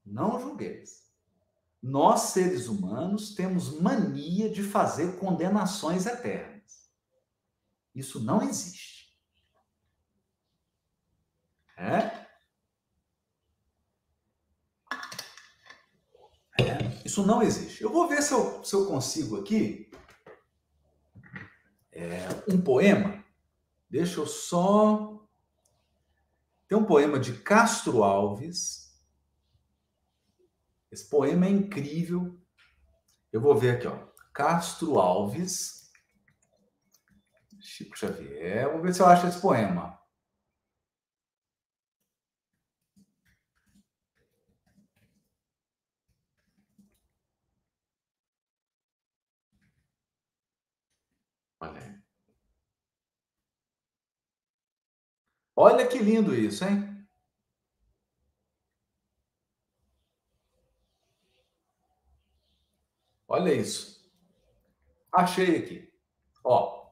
Não 0.05 0.41
julgueis 0.41 1.04
nós, 1.87 2.31
seres 2.31 2.67
humanos, 2.67 3.35
temos 3.35 3.79
mania 3.79 4.49
de 4.49 4.63
fazer 4.63 5.19
condenações 5.19 6.07
eternas. 6.07 6.91
Isso 7.95 8.19
não 8.19 8.41
existe. 8.41 9.15
É? 11.77 12.27
é? 16.59 17.03
Isso 17.05 17.27
não 17.27 17.43
existe. 17.43 17.83
Eu 17.83 17.93
vou 17.93 18.09
ver 18.09 18.23
se 18.23 18.33
eu, 18.33 18.65
se 18.65 18.75
eu 18.75 18.87
consigo 18.87 19.39
aqui 19.39 19.91
é, 21.93 22.27
um 22.49 22.63
poema. 22.63 23.23
Deixa 23.91 24.21
eu 24.21 24.27
só. 24.27 25.23
Tem 26.67 26.79
um 26.79 26.87
poema 26.87 27.21
de 27.21 27.35
Castro 27.35 28.03
Alves 28.03 28.84
esse 30.95 31.09
poema 31.11 31.47
é 31.47 31.51
incrível. 31.51 32.41
Eu 33.33 33.41
vou 33.41 33.57
ver 33.57 33.77
aqui, 33.77 33.87
ó. 33.87 33.97
Castro 34.33 34.99
Alves, 34.99 35.91
Chico 37.61 37.99
Xavier. 37.99 38.71
Vou 38.73 38.83
ver 38.83 38.95
se 38.95 39.03
eu 39.03 39.07
acho 39.07 39.27
esse 39.27 39.41
poema. 39.41 39.99
Olha. 55.57 55.87
Que 55.87 55.99
lindo 55.99 56.35
isso, 56.35 56.65
hein? 56.65 56.94
Olha 63.35 63.53
isso. 63.53 64.09
Achei 65.13 65.57
aqui. 65.57 65.93
Ó. 66.45 66.89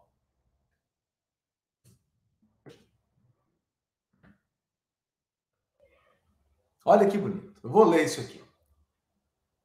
Olha 6.84 7.08
que 7.08 7.16
bonito. 7.16 7.54
Eu 7.62 7.70
vou 7.70 7.84
ler 7.84 8.06
isso 8.06 8.20
aqui. 8.20 8.40
O 8.40 8.48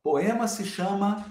poema 0.03 0.47
se 0.47 0.65
chama. 0.67 1.25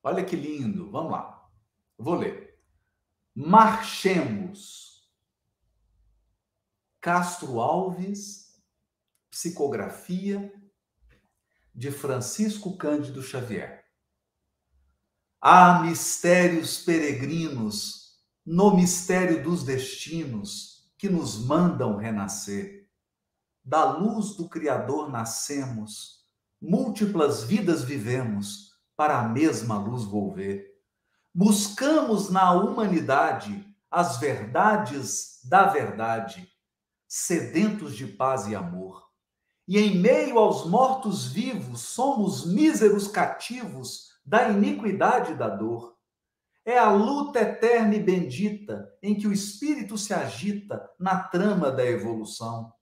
Olha 0.00 0.24
que 0.24 0.36
lindo. 0.36 0.92
Vamos 0.92 1.10
lá. 1.10 1.50
Eu 1.98 2.04
vou 2.04 2.14
ler. 2.14 2.62
Marchemos. 3.34 5.10
Castro 7.00 7.58
Alves, 7.58 8.62
psicografia 9.30 10.52
de 11.78 11.92
Francisco 11.92 12.76
Cândido 12.76 13.22
Xavier. 13.22 13.84
Há 15.40 15.78
mistérios 15.78 16.78
peregrinos 16.78 18.18
no 18.44 18.74
mistério 18.74 19.44
dos 19.44 19.62
destinos 19.62 20.92
que 20.98 21.08
nos 21.08 21.38
mandam 21.38 21.96
renascer. 21.96 22.90
Da 23.64 23.92
luz 23.92 24.34
do 24.34 24.48
Criador 24.48 25.08
nascemos, 25.08 26.24
múltiplas 26.60 27.44
vidas 27.44 27.84
vivemos 27.84 28.72
para 28.96 29.20
a 29.20 29.28
mesma 29.28 29.78
luz 29.78 30.02
volver. 30.02 30.66
Buscamos 31.32 32.28
na 32.28 32.50
humanidade 32.54 33.64
as 33.88 34.18
verdades 34.18 35.38
da 35.44 35.66
verdade, 35.66 36.52
sedentos 37.06 37.94
de 37.94 38.08
paz 38.08 38.48
e 38.48 38.56
amor 38.56 39.07
e 39.68 39.78
em 39.78 39.98
meio 39.98 40.38
aos 40.38 40.64
mortos-vivos 40.64 41.82
somos 41.82 42.46
míseros 42.46 43.06
cativos 43.06 44.08
da 44.24 44.48
iniquidade 44.48 45.32
e 45.32 45.34
da 45.34 45.50
dor. 45.50 45.94
É 46.64 46.78
a 46.78 46.90
luta 46.90 47.40
eterna 47.40 47.94
e 47.94 48.02
bendita 48.02 48.90
em 49.02 49.14
que 49.14 49.28
o 49.28 49.32
espírito 49.32 49.98
se 49.98 50.14
agita 50.14 50.88
na 50.98 51.22
trama 51.22 51.70
da 51.70 51.84
evolução. 51.84 52.72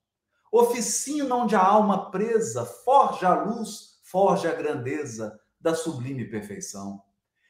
Oficina 0.51 1.34
onde 1.34 1.57
a 1.57 1.64
alma 1.64 2.09
presa 2.12 2.64
forja 2.64 3.30
a 3.30 3.43
luz, 3.43 3.99
forja 4.05 4.51
a 4.51 4.55
grandeza 4.55 5.37
da 5.61 5.74
sublime 5.74 6.24
perfeição. 6.24 7.03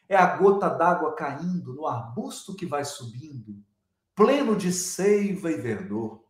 É 0.08 0.16
a 0.16 0.34
gota 0.38 0.70
d'água 0.70 1.14
caindo 1.14 1.74
no 1.74 1.86
arbusto 1.86 2.54
que 2.54 2.64
vai 2.64 2.86
subindo, 2.86 3.62
pleno 4.14 4.56
de 4.56 4.72
seiva 4.72 5.50
e 5.50 5.56
verdor. 5.56 6.24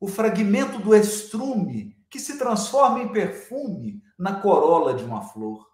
O 0.00 0.08
fragmento 0.08 0.80
do 0.80 0.96
estrume 0.96 1.99
que 2.10 2.18
se 2.18 2.36
transforma 2.36 3.00
em 3.00 3.12
perfume 3.12 4.02
na 4.18 4.40
corola 4.40 4.94
de 4.94 5.04
uma 5.04 5.22
flor. 5.22 5.70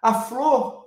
A 0.00 0.14
flor 0.14 0.86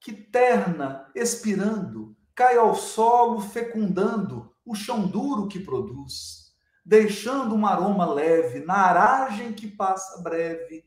que 0.00 0.12
terna, 0.12 1.08
expirando, 1.14 2.16
cai 2.34 2.56
ao 2.56 2.74
solo 2.74 3.40
fecundando 3.40 4.52
o 4.64 4.74
chão 4.74 5.06
duro 5.06 5.46
que 5.46 5.60
produz, 5.60 6.52
deixando 6.84 7.54
um 7.54 7.64
aroma 7.66 8.04
leve 8.04 8.60
na 8.60 8.74
aragem 8.74 9.52
que 9.52 9.68
passa 9.68 10.20
breve 10.20 10.84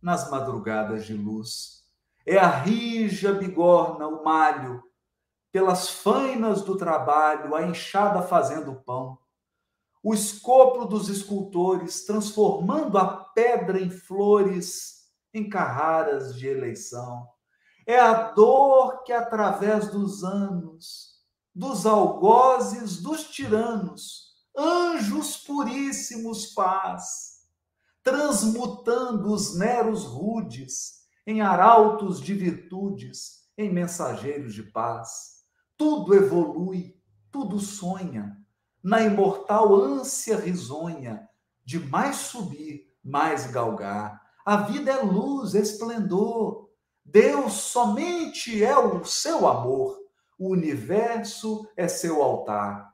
nas 0.00 0.30
madrugadas 0.30 1.04
de 1.04 1.14
luz. 1.14 1.82
É 2.24 2.38
a 2.38 2.48
rija 2.48 3.32
bigorna, 3.32 4.06
o 4.06 4.22
malho, 4.24 4.82
pelas 5.50 5.90
fainas 5.90 6.62
do 6.62 6.76
trabalho, 6.76 7.54
a 7.54 7.62
enxada 7.62 8.22
fazendo 8.22 8.76
pão, 8.76 9.18
o 10.02 10.12
escopo 10.12 10.84
dos 10.84 11.08
escultores, 11.08 12.04
transformando 12.04 12.98
a 12.98 13.06
pedra 13.06 13.80
em 13.80 13.88
flores, 13.88 15.02
em 15.32 15.48
carraras 15.48 16.34
de 16.34 16.48
eleição. 16.48 17.26
É 17.86 17.98
a 17.98 18.32
dor 18.32 19.04
que, 19.04 19.12
através 19.12 19.90
dos 19.90 20.24
anos, 20.24 21.20
dos 21.54 21.86
algozes, 21.86 23.00
dos 23.00 23.24
tiranos, 23.30 24.32
anjos 24.56 25.36
puríssimos 25.36 26.52
faz, 26.52 27.42
transmutando 28.02 29.32
os 29.32 29.56
neros 29.56 30.04
rudes 30.04 31.02
em 31.26 31.40
arautos 31.40 32.20
de 32.20 32.34
virtudes, 32.34 33.42
em 33.56 33.72
mensageiros 33.72 34.54
de 34.54 34.64
paz. 34.64 35.42
Tudo 35.76 36.14
evolui, 36.14 37.00
tudo 37.30 37.60
sonha, 37.60 38.41
na 38.82 39.02
imortal 39.02 39.74
ânsia 39.74 40.36
risonha 40.36 41.28
de 41.64 41.78
mais 41.78 42.16
subir, 42.16 42.92
mais 43.02 43.46
galgar. 43.46 44.20
A 44.44 44.56
vida 44.56 44.90
é 44.90 45.02
luz, 45.02 45.54
esplendor. 45.54 46.68
Deus 47.04 47.52
somente 47.52 48.64
é 48.64 48.76
o 48.76 49.04
seu 49.04 49.46
amor. 49.46 49.98
O 50.38 50.50
universo 50.50 51.68
é 51.76 51.86
seu 51.86 52.22
altar. 52.22 52.92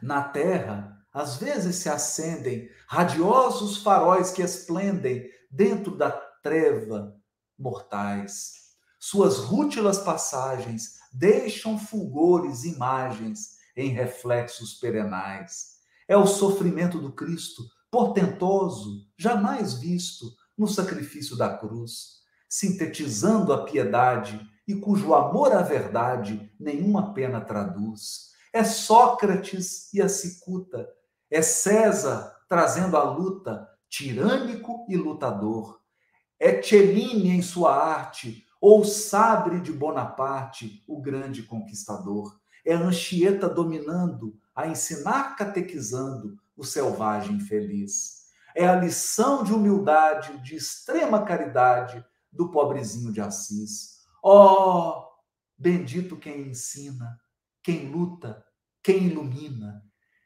Na 0.00 0.22
terra, 0.24 0.98
às 1.12 1.36
vezes 1.36 1.76
se 1.76 1.88
acendem 1.88 2.68
radiosos 2.88 3.82
faróis 3.82 4.30
que 4.30 4.42
esplendem 4.42 5.30
dentro 5.50 5.96
da 5.96 6.10
treva 6.42 7.14
mortais. 7.58 8.62
Suas 8.98 9.38
rútilas 9.38 9.98
passagens 9.98 10.98
deixam 11.12 11.78
fulgores, 11.78 12.64
imagens 12.64 13.51
em 13.76 13.90
reflexos 13.90 14.74
perenais. 14.74 15.78
É 16.08 16.16
o 16.16 16.26
sofrimento 16.26 16.98
do 16.98 17.12
Cristo, 17.12 17.62
portentoso, 17.90 19.06
jamais 19.16 19.74
visto 19.74 20.26
no 20.56 20.66
sacrifício 20.66 21.36
da 21.36 21.56
cruz, 21.56 22.22
sintetizando 22.48 23.52
a 23.52 23.64
piedade 23.64 24.40
e 24.66 24.74
cujo 24.74 25.14
amor 25.14 25.52
à 25.52 25.62
verdade 25.62 26.52
nenhuma 26.58 27.12
pena 27.14 27.40
traduz. 27.40 28.32
É 28.52 28.62
Sócrates 28.62 29.92
e 29.92 30.00
a 30.02 30.08
cicuta, 30.08 30.88
é 31.30 31.40
César 31.40 32.36
trazendo 32.48 32.96
a 32.98 33.02
luta, 33.02 33.66
tirânico 33.88 34.84
e 34.88 34.96
lutador. 34.96 35.80
É 36.38 36.60
Cellini 36.62 37.30
em 37.30 37.40
sua 37.40 37.74
arte, 37.74 38.44
ou 38.60 38.84
Sabre 38.84 39.60
de 39.60 39.72
Bonaparte, 39.72 40.84
o 40.86 41.00
grande 41.00 41.42
conquistador. 41.42 42.38
É 42.64 42.74
Anchieta 42.74 43.48
dominando, 43.48 44.38
a 44.54 44.66
ensinar 44.66 45.36
catequizando 45.36 46.38
o 46.56 46.64
selvagem 46.64 47.40
feliz. 47.40 48.22
É 48.54 48.68
a 48.68 48.76
lição 48.76 49.42
de 49.42 49.52
humildade, 49.52 50.38
de 50.42 50.56
extrema 50.56 51.24
caridade 51.24 52.04
do 52.30 52.50
pobrezinho 52.50 53.12
de 53.12 53.20
Assis. 53.20 54.02
Oh, 54.22 55.04
bendito 55.58 56.16
quem 56.16 56.48
ensina, 56.48 57.18
quem 57.62 57.90
luta, 57.90 58.44
quem 58.82 59.06
ilumina, 59.06 59.82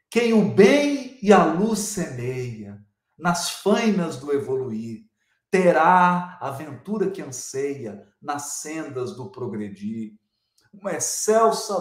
quem 0.09 0.33
o 0.33 0.53
bem 0.53 1.17
e 1.21 1.33
a 1.33 1.43
luz 1.43 1.79
semeia 1.79 2.85
nas 3.17 3.49
fainas 3.49 4.17
do 4.17 4.31
evoluir, 4.31 5.05
terá 5.49 6.37
a 6.39 6.47
aventura 6.49 7.09
que 7.09 7.21
anseia 7.21 8.07
nas 8.21 8.59
sendas 8.59 9.15
do 9.15 9.31
progredir. 9.31 10.13
Uma 10.71 10.93
excelsa 10.93 11.73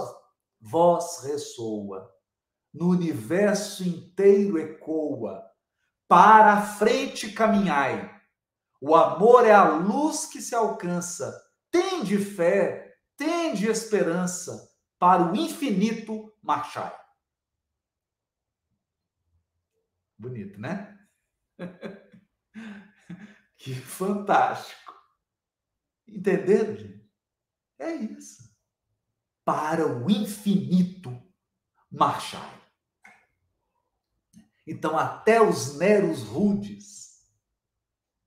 voz 0.67 1.23
ressoa, 1.23 2.13
no 2.75 2.91
universo 2.91 3.85
inteiro 3.85 4.59
ecoa. 4.59 5.45
Para 6.09 6.55
a 6.55 6.63
frente 6.63 7.33
caminhai. 7.33 8.15
O 8.81 8.95
amor 8.95 9.47
é 9.47 9.53
a 9.53 9.69
luz 9.69 10.27
que 10.27 10.41
se 10.41 10.55
alcança. 10.55 11.35
Tende 11.71 12.19
fé, 12.19 12.99
tende 13.17 13.69
esperança. 13.69 14.69
Para 14.99 15.31
o 15.31 15.37
infinito 15.37 16.33
marchai. 16.43 16.95
Bonito, 20.19 20.61
né? 20.61 20.99
que 23.57 23.75
fantástico. 23.75 24.95
Entenderam, 26.07 26.77
gente? 26.77 27.11
É 27.79 27.93
isso 27.93 28.56
para 29.47 29.87
o 29.87 30.11
infinito 30.11 31.23
marchai. 31.89 32.63
Então, 34.67 34.99
até 34.99 35.41
os 35.41 35.77
Neros 35.77 36.25
rudes 36.25 37.25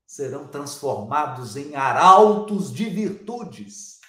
serão 0.07 0.47
transformados 0.47 1.57
em 1.57 1.75
arautos 1.75 2.71
de 2.71 2.89
virtudes, 2.89 3.99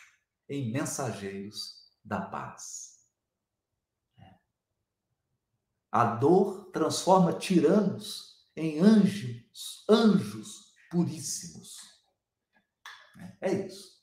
em 0.48 0.70
mensageiros 0.70 1.84
da 2.04 2.20
paz. 2.20 3.00
A 5.90 6.04
dor 6.04 6.70
transforma 6.70 7.32
tiranos 7.32 8.46
em 8.54 8.78
anjos, 8.78 9.84
anjos 9.88 10.72
puríssimos. 10.88 11.76
É 13.40 13.66
isso. 13.66 13.99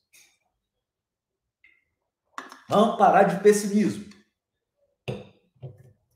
Vamos 2.67 2.97
parar 2.97 3.23
de 3.23 3.41
pessimismo. 3.41 4.05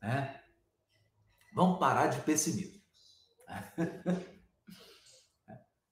Né? 0.02 0.42
Vamos 1.54 1.80
parar 1.80 2.08
de 2.08 2.20
pessimismo. 2.22 2.82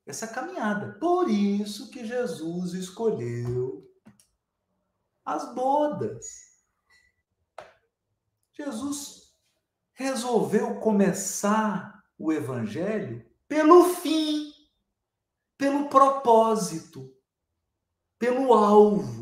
Essa 0.05 0.26
é 0.26 0.34
caminhada. 0.34 0.97
Por 0.99 1.30
isso 1.30 1.89
que 1.91 2.05
Jesus 2.05 2.74
escolheu 2.74 3.88
as 5.24 5.53
bodas. 5.53 6.49
Jesus 8.51 9.34
resolveu 9.93 10.80
começar 10.80 12.03
o 12.18 12.34
evangelho 12.34 13.24
pelo 13.47 13.84
fim, 13.95 14.51
pelo 15.57 15.89
propósito, 15.89 17.14
pelo 18.18 18.53
alvo. 18.53 19.18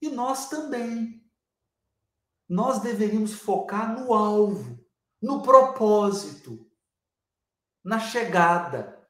E 0.00 0.08
nós 0.08 0.48
também. 0.48 1.20
Nós 2.48 2.80
deveríamos 2.80 3.32
focar 3.32 3.98
no 3.98 4.12
alvo, 4.12 4.84
no 5.22 5.42
propósito, 5.42 6.68
na 7.84 7.98
chegada. 8.00 9.00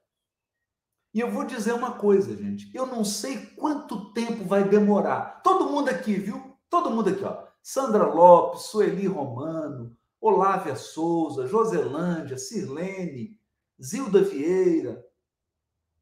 E 1.12 1.20
eu 1.20 1.30
vou 1.30 1.45
dizer 1.45 1.72
uma 1.72 1.93
coisa, 1.93 2.36
gente. 2.36 2.70
Eu 2.74 2.86
não 2.86 3.05
sei 3.05 3.47
quanto 3.57 4.12
tempo 4.12 4.45
vai 4.45 4.68
demorar. 4.68 5.43
Todo 5.43 5.70
mundo 5.70 5.88
aqui, 5.88 6.14
viu? 6.14 6.57
Todo 6.68 6.91
mundo 6.91 7.11
aqui, 7.11 7.24
ó. 7.24 7.47
Sandra 7.62 8.07
Lopes, 8.07 8.62
Sueli 8.62 9.07
Romano, 9.07 9.97
Olávia 10.20 10.76
Souza, 10.76 11.47
Joselândia, 11.47 12.38
Sirlene, 12.38 13.38
Zilda 13.82 14.22
Vieira, 14.22 15.05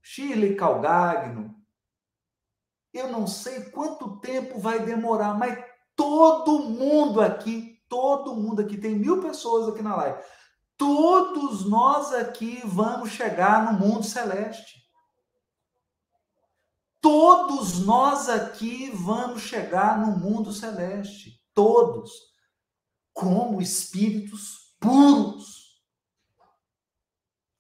Shirley 0.03 0.57
Calgagno, 0.57 1.58
eu 2.99 3.11
não 3.11 3.27
sei 3.27 3.71
quanto 3.71 4.19
tempo 4.21 4.59
vai 4.59 4.85
demorar, 4.85 5.35
mas 5.35 5.59
todo 5.97 6.61
mundo 6.61 7.21
aqui, 7.21 7.83
todo 7.89 8.35
mundo 8.35 8.61
aqui, 8.63 8.77
tem 8.77 8.95
mil 8.97 9.21
pessoas 9.21 9.69
aqui 9.69 9.83
na 9.83 9.97
live. 9.97 10.23
Todos 10.77 11.65
nós 11.65 12.13
aqui 12.13 12.61
vamos 12.65 13.11
chegar 13.11 13.73
no 13.73 13.79
mundo 13.79 14.05
celeste. 14.05 14.79
Todos 17.01 17.81
nós 17.85 18.29
aqui 18.29 18.91
vamos 18.91 19.43
chegar 19.43 19.99
no 19.99 20.17
mundo 20.17 20.53
celeste. 20.53 21.43
Todos. 21.53 22.13
Como 23.13 23.61
espíritos 23.61 24.77
puros. 24.79 25.83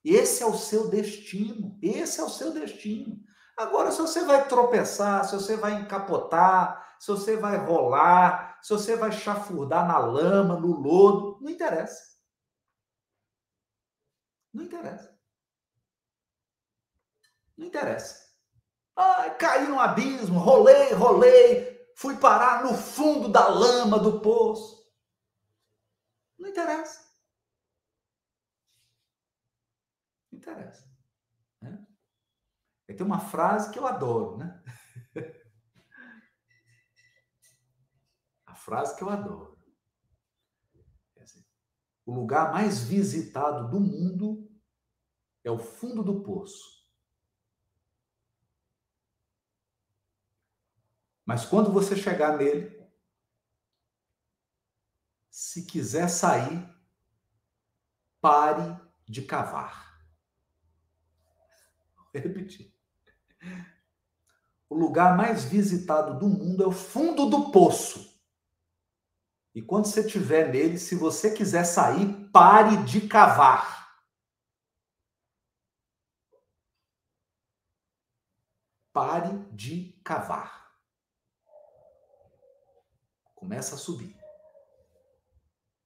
Esse 0.05 0.43
é 0.43 0.47
o 0.47 0.57
seu 0.57 0.89
destino. 0.89 1.77
Esse 1.83 2.21
é 2.21 2.25
o 2.25 2.31
seu 2.31 2.53
destino. 2.53 3.21
Agora, 3.59 3.91
se 3.91 4.01
você 4.01 4.25
vai 4.25 4.47
tropeçar, 4.47 5.25
se 5.25 5.35
você 5.35 5.57
vai 5.57 5.73
encapotar, 5.75 6.97
se 7.01 7.09
você 7.09 7.37
vai 7.37 7.57
rolar, 7.57 8.61
se 8.63 8.73
você 8.73 8.95
vai 8.95 9.11
chafurdar 9.11 9.85
na 9.85 9.99
lama, 9.99 10.55
no 10.61 10.81
lodo, 10.81 11.41
não 11.41 11.51
interessa. 11.51 12.17
Não 14.55 14.63
interessa. 14.63 15.19
Não 17.57 17.67
interessa. 17.67 18.29
Ah, 18.95 19.29
caí 19.31 19.67
no 19.67 19.81
abismo, 19.81 20.39
rolei, 20.39 20.93
rolei, 20.93 21.93
fui 21.97 22.17
parar 22.17 22.63
no 22.63 22.75
fundo 22.75 23.29
da 23.29 23.49
lama 23.49 23.99
do 23.99 24.21
poço. 24.21 24.89
Não 26.39 26.49
interessa. 26.49 27.09
Não 30.31 30.39
interessa. 30.39 30.88
Tem 32.97 33.07
uma 33.07 33.21
frase 33.21 33.71
que 33.71 33.79
eu 33.79 33.87
adoro, 33.87 34.39
né? 34.39 34.63
A 38.47 38.55
frase 38.55 38.97
que 38.97 39.03
eu 39.03 39.11
adoro. 39.11 39.59
É 41.17 41.23
assim, 41.23 41.45
o 42.07 42.15
lugar 42.15 42.51
mais 42.51 42.81
visitado 42.81 43.71
do 43.71 43.79
mundo 43.79 44.51
é 45.45 45.51
o 45.51 45.59
fundo 45.59 46.03
do 46.03 46.23
poço. 46.23 46.79
Mas 51.27 51.45
quando 51.45 51.71
você 51.71 51.95
chegar 51.95 52.39
nele, 52.39 52.75
se 55.31 55.67
quiser 55.67 56.09
sair, 56.09 56.67
pare 58.19 58.81
de 59.07 59.23
cavar. 59.23 60.03
Vou 61.95 62.23
repetir. 62.23 62.78
O 64.69 64.75
lugar 64.75 65.17
mais 65.17 65.45
visitado 65.45 66.19
do 66.19 66.29
mundo 66.29 66.63
é 66.63 66.67
o 66.67 66.73
fundo 66.73 67.27
do 67.27 67.51
poço. 67.51 68.09
E 69.55 69.63
quando 69.63 69.87
você 69.87 70.01
estiver 70.01 70.53
nele, 70.53 70.79
se 70.79 70.95
você 70.95 71.33
quiser 71.35 71.65
sair, 71.65 72.31
pare 72.31 72.77
de 72.85 73.09
cavar. 73.09 74.03
Pare 78.93 79.39
de 79.53 80.01
cavar. 80.05 80.59
Começa 83.35 83.75
a 83.75 83.79
subir. 83.79 84.17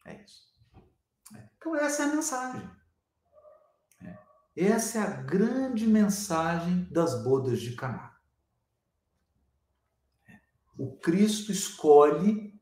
É 0.04 0.22
isso. 0.22 0.52
É. 1.34 1.48
Então, 1.56 1.76
essa 1.76 2.02
é 2.02 2.06
a 2.06 2.14
mensagem. 2.14 2.81
Essa 4.54 4.98
é 4.98 5.02
a 5.02 5.10
grande 5.22 5.86
mensagem 5.86 6.86
das 6.90 7.22
bodas 7.22 7.60
de 7.60 7.74
Caná. 7.74 8.14
O 10.76 10.96
Cristo 10.96 11.50
escolhe 11.50 12.52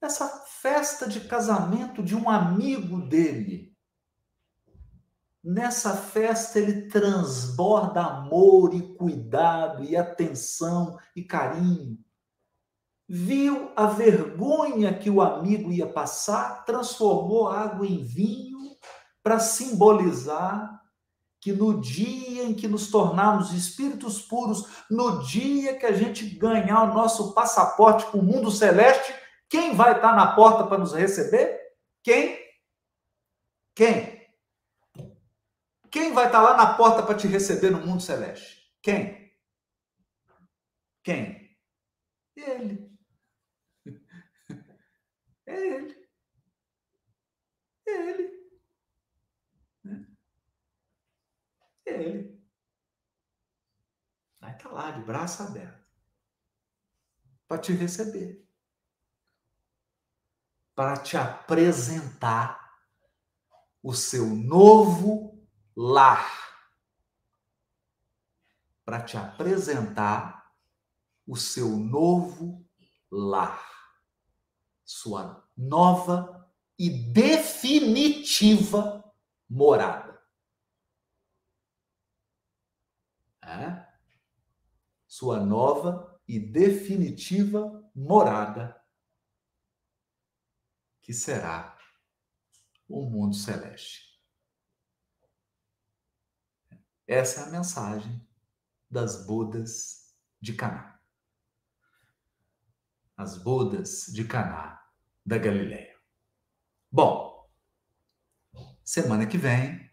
essa 0.00 0.28
festa 0.28 1.08
de 1.08 1.20
casamento 1.20 2.02
de 2.02 2.14
um 2.14 2.28
amigo 2.28 3.00
dele. 3.08 3.74
Nessa 5.42 5.96
festa 5.96 6.58
ele 6.58 6.88
transborda 6.88 8.02
amor 8.02 8.74
e 8.74 8.94
cuidado 8.94 9.82
e 9.82 9.96
atenção 9.96 10.98
e 11.16 11.22
carinho. 11.22 11.98
Viu 13.08 13.70
a 13.76 13.86
vergonha 13.86 14.98
que 14.98 15.08
o 15.08 15.22
amigo 15.22 15.72
ia 15.72 15.86
passar, 15.86 16.64
transformou 16.64 17.48
água 17.48 17.86
em 17.86 18.02
vinho 18.02 18.76
para 19.22 19.38
simbolizar 19.38 20.83
que 21.44 21.52
no 21.52 21.78
dia 21.78 22.44
em 22.44 22.54
que 22.54 22.66
nos 22.66 22.90
tornarmos 22.90 23.52
espíritos 23.52 24.22
puros, 24.22 24.66
no 24.90 25.22
dia 25.26 25.76
que 25.76 25.84
a 25.84 25.92
gente 25.92 26.24
ganhar 26.24 26.84
o 26.84 26.94
nosso 26.94 27.34
passaporte 27.34 28.06
para 28.06 28.18
o 28.18 28.22
mundo 28.22 28.50
celeste, 28.50 29.14
quem 29.46 29.76
vai 29.76 29.94
estar 29.94 30.16
na 30.16 30.34
porta 30.34 30.66
para 30.66 30.78
nos 30.78 30.94
receber? 30.94 31.60
Quem? 32.02 32.38
Quem? 33.74 34.26
Quem 35.90 36.14
vai 36.14 36.28
estar 36.28 36.40
lá 36.40 36.56
na 36.56 36.76
porta 36.76 37.02
para 37.02 37.14
te 37.14 37.26
receber 37.26 37.72
no 37.72 37.86
mundo 37.86 38.00
celeste? 38.00 38.62
Quem? 38.80 39.30
Quem? 41.02 41.58
Ele. 42.36 42.90
É 45.44 45.54
ele. 45.76 46.08
É 47.86 47.92
ele. 47.92 48.33
Ele. 51.86 52.42
Vai 54.40 54.56
estar 54.56 54.70
lá 54.70 54.90
de 54.90 55.02
braço 55.02 55.42
aberto 55.42 55.84
para 57.46 57.58
te 57.58 57.72
receber 57.72 58.44
para 60.74 60.96
te 60.96 61.16
apresentar 61.16 62.74
o 63.82 63.94
seu 63.94 64.26
novo 64.26 65.46
lar. 65.76 66.28
Para 68.84 69.00
te 69.02 69.16
apresentar 69.16 70.52
o 71.26 71.36
seu 71.36 71.68
novo 71.68 72.66
lar. 73.10 73.64
Sua 74.84 75.48
nova 75.56 76.50
e 76.78 76.90
definitiva 76.90 79.04
morada. 79.48 80.13
Sua 85.06 85.44
nova 85.44 86.20
e 86.26 86.38
definitiva 86.38 87.90
morada 87.94 88.80
que 91.00 91.12
será 91.12 91.76
o 92.88 93.04
mundo 93.08 93.34
celeste. 93.34 94.14
Essa 97.06 97.42
é 97.42 97.44
a 97.44 97.50
mensagem 97.50 98.26
das 98.90 99.26
bodas 99.26 100.16
de 100.40 100.54
Caná. 100.54 100.98
As 103.16 103.36
bodas 103.36 104.06
de 104.06 104.24
Caná 104.26 104.82
da 105.24 105.36
Galileia. 105.38 105.94
Bom, 106.90 107.48
semana 108.82 109.26
que 109.26 109.36
vem 109.36 109.90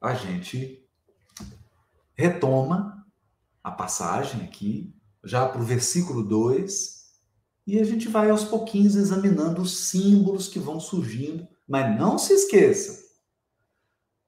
a 0.00 0.14
gente 0.14 0.83
retoma 2.14 3.06
a 3.62 3.70
passagem 3.70 4.42
aqui, 4.42 4.94
já 5.22 5.48
para 5.48 5.60
o 5.60 5.64
versículo 5.64 6.22
2, 6.22 7.04
e 7.66 7.78
a 7.78 7.84
gente 7.84 8.08
vai 8.08 8.30
aos 8.30 8.44
pouquinhos 8.44 8.94
examinando 8.94 9.62
os 9.62 9.88
símbolos 9.88 10.48
que 10.48 10.58
vão 10.58 10.78
surgindo, 10.78 11.46
mas 11.66 11.98
não 11.98 12.18
se 12.18 12.32
esqueça, 12.34 13.04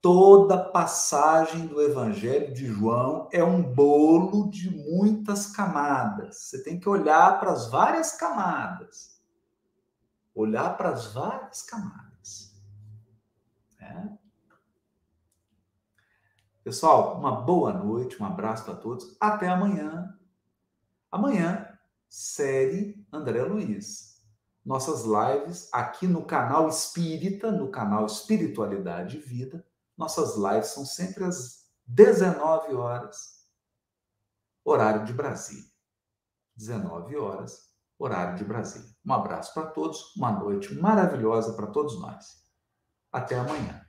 toda 0.06 0.56
passagem 0.56 1.66
do 1.66 1.82
Evangelho 1.82 2.54
de 2.54 2.66
João 2.66 3.28
é 3.32 3.42
um 3.42 3.60
bolo 3.60 4.48
de 4.48 4.70
muitas 4.70 5.48
camadas. 5.48 6.36
Você 6.36 6.62
tem 6.62 6.78
que 6.78 6.88
olhar 6.88 7.40
para 7.40 7.50
as 7.50 7.68
várias 7.68 8.12
camadas. 8.12 9.20
Olhar 10.32 10.76
para 10.76 10.90
as 10.90 11.12
várias 11.12 11.60
camadas. 11.62 12.54
É. 13.80 14.25
Pessoal, 16.66 17.16
uma 17.16 17.30
boa 17.30 17.72
noite, 17.72 18.20
um 18.20 18.26
abraço 18.26 18.64
para 18.64 18.74
todos. 18.74 19.16
Até 19.20 19.46
amanhã. 19.46 20.18
Amanhã 21.12 21.78
série 22.08 23.06
André 23.12 23.40
Luiz. 23.44 24.20
Nossas 24.64 25.04
lives 25.04 25.68
aqui 25.72 26.08
no 26.08 26.24
canal 26.24 26.68
Espírita, 26.68 27.52
no 27.52 27.70
canal 27.70 28.04
Espiritualidade 28.04 29.16
e 29.16 29.20
Vida, 29.20 29.64
nossas 29.96 30.34
lives 30.34 30.70
são 30.70 30.84
sempre 30.84 31.22
às 31.22 31.70
19 31.86 32.74
horas, 32.74 33.46
horário 34.64 35.04
de 35.04 35.12
Brasília. 35.12 35.70
19 36.56 37.16
horas, 37.16 37.72
horário 37.96 38.36
de 38.36 38.44
Brasília. 38.44 38.90
Um 39.06 39.12
abraço 39.12 39.54
para 39.54 39.68
todos, 39.68 40.16
uma 40.16 40.32
noite 40.32 40.74
maravilhosa 40.74 41.52
para 41.52 41.68
todos 41.68 41.96
nós. 42.00 42.44
Até 43.12 43.38
amanhã. 43.38 43.85